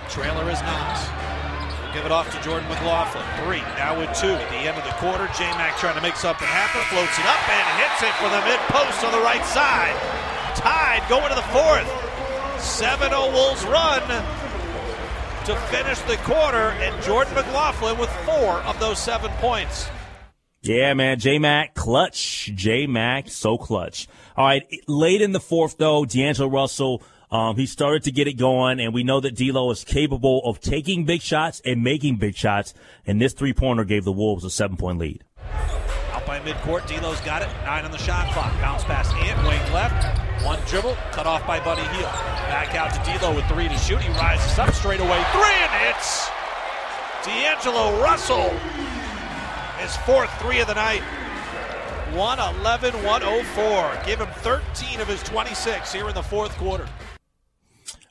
Trailer 0.08 0.50
is 0.50 0.62
Knox. 0.62 1.10
We'll 1.82 1.94
give 1.94 2.06
it 2.06 2.12
off 2.12 2.30
to 2.30 2.38
Jordan 2.46 2.70
McLaughlin. 2.70 3.26
Three, 3.42 3.66
now 3.74 3.98
with 3.98 4.14
two 4.14 4.30
at 4.30 4.50
the 4.54 4.70
end 4.70 4.78
of 4.78 4.86
the 4.86 4.94
quarter. 5.02 5.26
J 5.34 5.50
Mac 5.58 5.78
trying 5.78 5.96
to 5.96 6.02
make 6.02 6.16
something 6.16 6.48
happen, 6.48 6.82
floats 6.94 7.18
it 7.18 7.26
up 7.26 7.42
and 7.50 7.66
hits 7.82 8.06
it 8.06 8.14
for 8.22 8.30
the 8.30 8.42
mid 8.46 8.62
post 8.70 9.04
on 9.04 9.12
the 9.12 9.26
right 9.26 9.44
side. 9.46 9.98
Tied 10.54 11.02
going 11.10 11.30
to 11.30 11.36
the 11.36 11.50
fourth. 11.50 12.09
7 12.60 13.10
0 13.10 13.32
Wolves 13.32 13.64
run 13.66 14.02
to 15.46 15.56
finish 15.72 16.00
the 16.02 16.18
quarter, 16.24 16.72
and 16.82 17.04
Jordan 17.04 17.34
McLaughlin 17.34 17.98
with 17.98 18.10
four 18.26 18.62
of 18.64 18.80
those 18.80 19.00
seven 19.00 19.32
points. 19.38 19.90
Yeah, 20.62 20.94
man. 20.94 21.20
J 21.20 21.40
Mac, 21.40 21.74
clutch. 21.74 22.52
J 22.54 22.86
Mac, 22.86 23.30
so 23.30 23.58
clutch. 23.58 24.08
All 24.36 24.46
right. 24.46 24.64
Late 24.88 25.22
in 25.22 25.32
the 25.32 25.40
fourth, 25.40 25.78
though, 25.78 26.06
D'Angelo 26.06 26.50
Russell, 26.50 27.02
um, 27.32 27.56
he 27.56 27.66
started 27.66 28.04
to 28.04 28.12
get 28.12 28.28
it 28.28 28.34
going, 28.34 28.80
and 28.80 28.94
we 28.94 29.04
know 29.04 29.20
that 29.20 29.36
D'Lo 29.36 29.70
is 29.72 29.84
capable 29.84 30.42
of 30.44 30.60
taking 30.60 31.06
big 31.06 31.22
shots 31.22 31.62
and 31.64 31.84
making 31.84 32.18
big 32.18 32.36
shots, 32.36 32.74
and 33.06 33.22
this 33.22 33.34
three 33.34 33.54
pointer 33.54 33.86
gave 33.86 34.04
the 34.04 34.12
Wolves 34.12 34.44
a 34.44 34.50
seven 34.50 34.78
point 34.78 34.98
lead. 34.98 35.24
By 36.30 36.40
midcourt, 36.42 36.86
D'Lo's 36.86 37.20
got 37.22 37.42
it. 37.42 37.50
Nine 37.66 37.86
on 37.86 37.90
the 37.90 37.98
shot 37.98 38.32
clock. 38.34 38.54
Bounce 38.62 38.84
pass 38.84 39.12
Ant, 39.16 39.40
wing 39.48 39.74
left. 39.74 40.46
One 40.46 40.60
dribble, 40.68 40.96
cut 41.12 41.26
off 41.26 41.48
by 41.48 41.60
Buddy 41.60 41.82
Hield. 41.82 42.04
Back 42.04 42.76
out 42.76 42.94
to 42.94 43.18
D'Lo 43.18 43.34
with 43.34 43.46
three 43.48 43.68
to 43.68 43.76
shoot. 43.80 44.00
He 44.00 44.10
rises 44.10 44.60
up 44.60 44.72
straight 44.76 45.00
away. 45.00 45.26
Three 45.32 45.42
and 45.42 45.72
hits. 45.88 46.30
D'Angelo 47.26 48.00
Russell. 48.00 48.52
His 49.80 49.98
fourth 50.06 50.32
three 50.40 50.60
of 50.60 50.68
the 50.68 50.76
night. 50.76 51.02
111 52.14 53.04
104. 53.04 54.02
Give 54.06 54.20
him 54.20 54.28
13 54.28 55.00
of 55.00 55.08
his 55.08 55.24
26 55.24 55.92
here 55.92 56.10
in 56.10 56.14
the 56.14 56.22
fourth 56.22 56.56
quarter. 56.58 56.88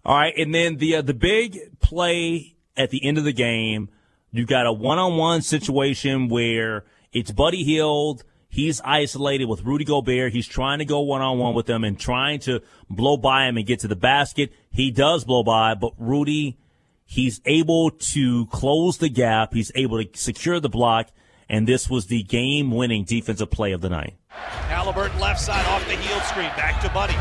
All 0.04 0.16
right, 0.16 0.34
and 0.36 0.52
then 0.52 0.78
the 0.78 0.96
uh, 0.96 1.02
the 1.02 1.14
big 1.14 1.78
play 1.78 2.56
at 2.76 2.90
the 2.90 3.06
end 3.06 3.18
of 3.18 3.22
the 3.22 3.32
game, 3.32 3.90
You've 4.30 4.46
got 4.46 4.66
a 4.66 4.72
one 4.72 4.98
on 4.98 5.16
one 5.16 5.40
situation 5.40 6.28
where 6.28 6.84
it's 7.12 7.30
Buddy 7.30 7.64
Hield. 7.64 8.24
He's 8.50 8.80
isolated 8.80 9.44
with 9.44 9.62
Rudy 9.62 9.84
Gobert. 9.84 10.32
He's 10.32 10.46
trying 10.46 10.78
to 10.78 10.84
go 10.84 11.00
one 11.00 11.20
on 11.20 11.38
one 11.38 11.54
with 11.54 11.68
him 11.68 11.84
and 11.84 11.98
trying 11.98 12.40
to 12.40 12.62
blow 12.88 13.16
by 13.16 13.46
him 13.46 13.58
and 13.58 13.66
get 13.66 13.80
to 13.80 13.88
the 13.88 13.96
basket. 13.96 14.52
He 14.70 14.90
does 14.90 15.24
blow 15.24 15.42
by, 15.42 15.74
but 15.74 15.92
Rudy, 15.98 16.56
he's 17.04 17.40
able 17.44 17.90
to 17.90 18.46
close 18.46 18.98
the 18.98 19.10
gap. 19.10 19.52
He's 19.52 19.70
able 19.74 20.02
to 20.02 20.08
secure 20.18 20.60
the 20.60 20.70
block. 20.70 21.10
And 21.50 21.66
this 21.66 21.88
was 21.88 22.06
the 22.06 22.22
game 22.22 22.70
winning 22.70 23.04
defensive 23.04 23.50
play 23.50 23.72
of 23.72 23.80
the 23.80 23.88
night. 23.88 24.16
Halliburton 24.68 25.18
left 25.18 25.40
side 25.40 25.64
off 25.66 25.86
the 25.88 25.96
heel 25.96 26.20
screen. 26.20 26.52
Back 26.56 26.80
to 26.82 26.90
Buddy 26.90 27.16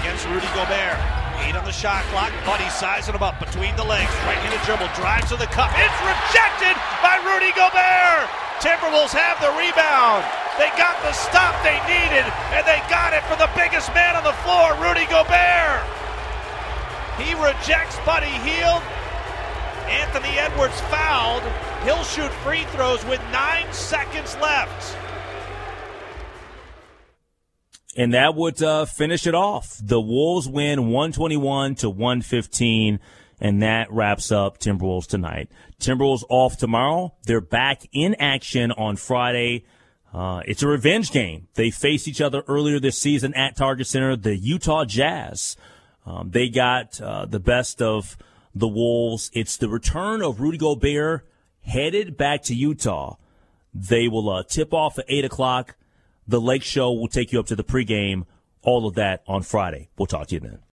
against 0.00 0.24
Rudy 0.28 0.48
Gobert. 0.56 0.96
Eight 1.44 1.54
on 1.54 1.64
the 1.64 1.72
shot 1.72 2.02
clock. 2.04 2.32
Buddy 2.46 2.68
sizing 2.70 3.14
him 3.14 3.22
up 3.22 3.38
between 3.38 3.76
the 3.76 3.84
legs. 3.84 4.12
Right 4.24 4.40
handed 4.40 4.64
dribble. 4.64 4.88
Drives 4.96 5.28
to 5.28 5.36
the 5.36 5.48
cup. 5.52 5.68
It's 5.76 6.00
rejected 6.04 6.76
by 7.04 7.20
Rudy 7.28 7.52
Gobert. 7.52 8.45
Timberwolves 8.60 9.12
have 9.12 9.36
the 9.40 9.52
rebound. 9.52 10.24
They 10.56 10.72
got 10.80 10.96
the 11.04 11.12
stop 11.12 11.52
they 11.60 11.76
needed, 11.84 12.24
and 12.56 12.64
they 12.64 12.80
got 12.88 13.12
it 13.12 13.22
for 13.28 13.36
the 13.36 13.50
biggest 13.52 13.92
man 13.92 14.16
on 14.16 14.24
the 14.24 14.36
floor, 14.40 14.72
Rudy 14.80 15.04
Gobert. 15.12 15.84
He 17.20 17.34
rejects 17.36 17.98
Buddy 18.04 18.32
Hield. 18.44 18.82
Anthony 19.88 20.38
Edwards 20.38 20.80
fouled. 20.92 21.42
He'll 21.84 22.04
shoot 22.04 22.32
free 22.42 22.64
throws 22.72 23.04
with 23.04 23.20
nine 23.30 23.70
seconds 23.72 24.36
left. 24.40 24.96
And 27.96 28.12
that 28.12 28.34
would 28.34 28.62
uh, 28.62 28.84
finish 28.84 29.26
it 29.26 29.34
off. 29.34 29.78
The 29.82 30.00
Wolves 30.00 30.48
win 30.48 30.90
121 30.90 31.76
to 31.76 31.88
115, 31.88 33.00
and 33.40 33.62
that 33.62 33.90
wraps 33.92 34.32
up 34.32 34.58
Timberwolves 34.58 35.06
tonight. 35.06 35.50
Timberwolves 35.80 36.24
off 36.28 36.56
tomorrow. 36.56 37.14
They're 37.24 37.40
back 37.40 37.82
in 37.92 38.14
action 38.18 38.72
on 38.72 38.96
Friday. 38.96 39.64
Uh, 40.12 40.42
it's 40.46 40.62
a 40.62 40.68
revenge 40.68 41.10
game. 41.10 41.48
They 41.54 41.70
faced 41.70 42.08
each 42.08 42.20
other 42.20 42.42
earlier 42.48 42.80
this 42.80 42.98
season 42.98 43.34
at 43.34 43.56
Target 43.56 43.86
Center. 43.86 44.16
The 44.16 44.36
Utah 44.36 44.84
Jazz. 44.84 45.56
Um, 46.06 46.30
they 46.30 46.48
got 46.48 47.00
uh, 47.00 47.26
the 47.26 47.40
best 47.40 47.82
of 47.82 48.16
the 48.54 48.68
Wolves. 48.68 49.30
It's 49.34 49.56
the 49.56 49.68
return 49.68 50.22
of 50.22 50.40
Rudy 50.40 50.58
Gobert 50.58 51.28
headed 51.62 52.16
back 52.16 52.42
to 52.44 52.54
Utah. 52.54 53.16
They 53.74 54.08
will 54.08 54.30
uh, 54.30 54.42
tip 54.44 54.72
off 54.72 54.98
at 54.98 55.04
8 55.08 55.26
o'clock. 55.26 55.76
The 56.26 56.40
Lake 56.40 56.62
Show 56.62 56.92
will 56.92 57.08
take 57.08 57.32
you 57.32 57.40
up 57.40 57.46
to 57.46 57.56
the 57.56 57.64
pregame. 57.64 58.24
All 58.62 58.86
of 58.86 58.94
that 58.94 59.22
on 59.28 59.42
Friday. 59.42 59.90
We'll 59.98 60.06
talk 60.06 60.28
to 60.28 60.34
you 60.36 60.40
then. 60.40 60.58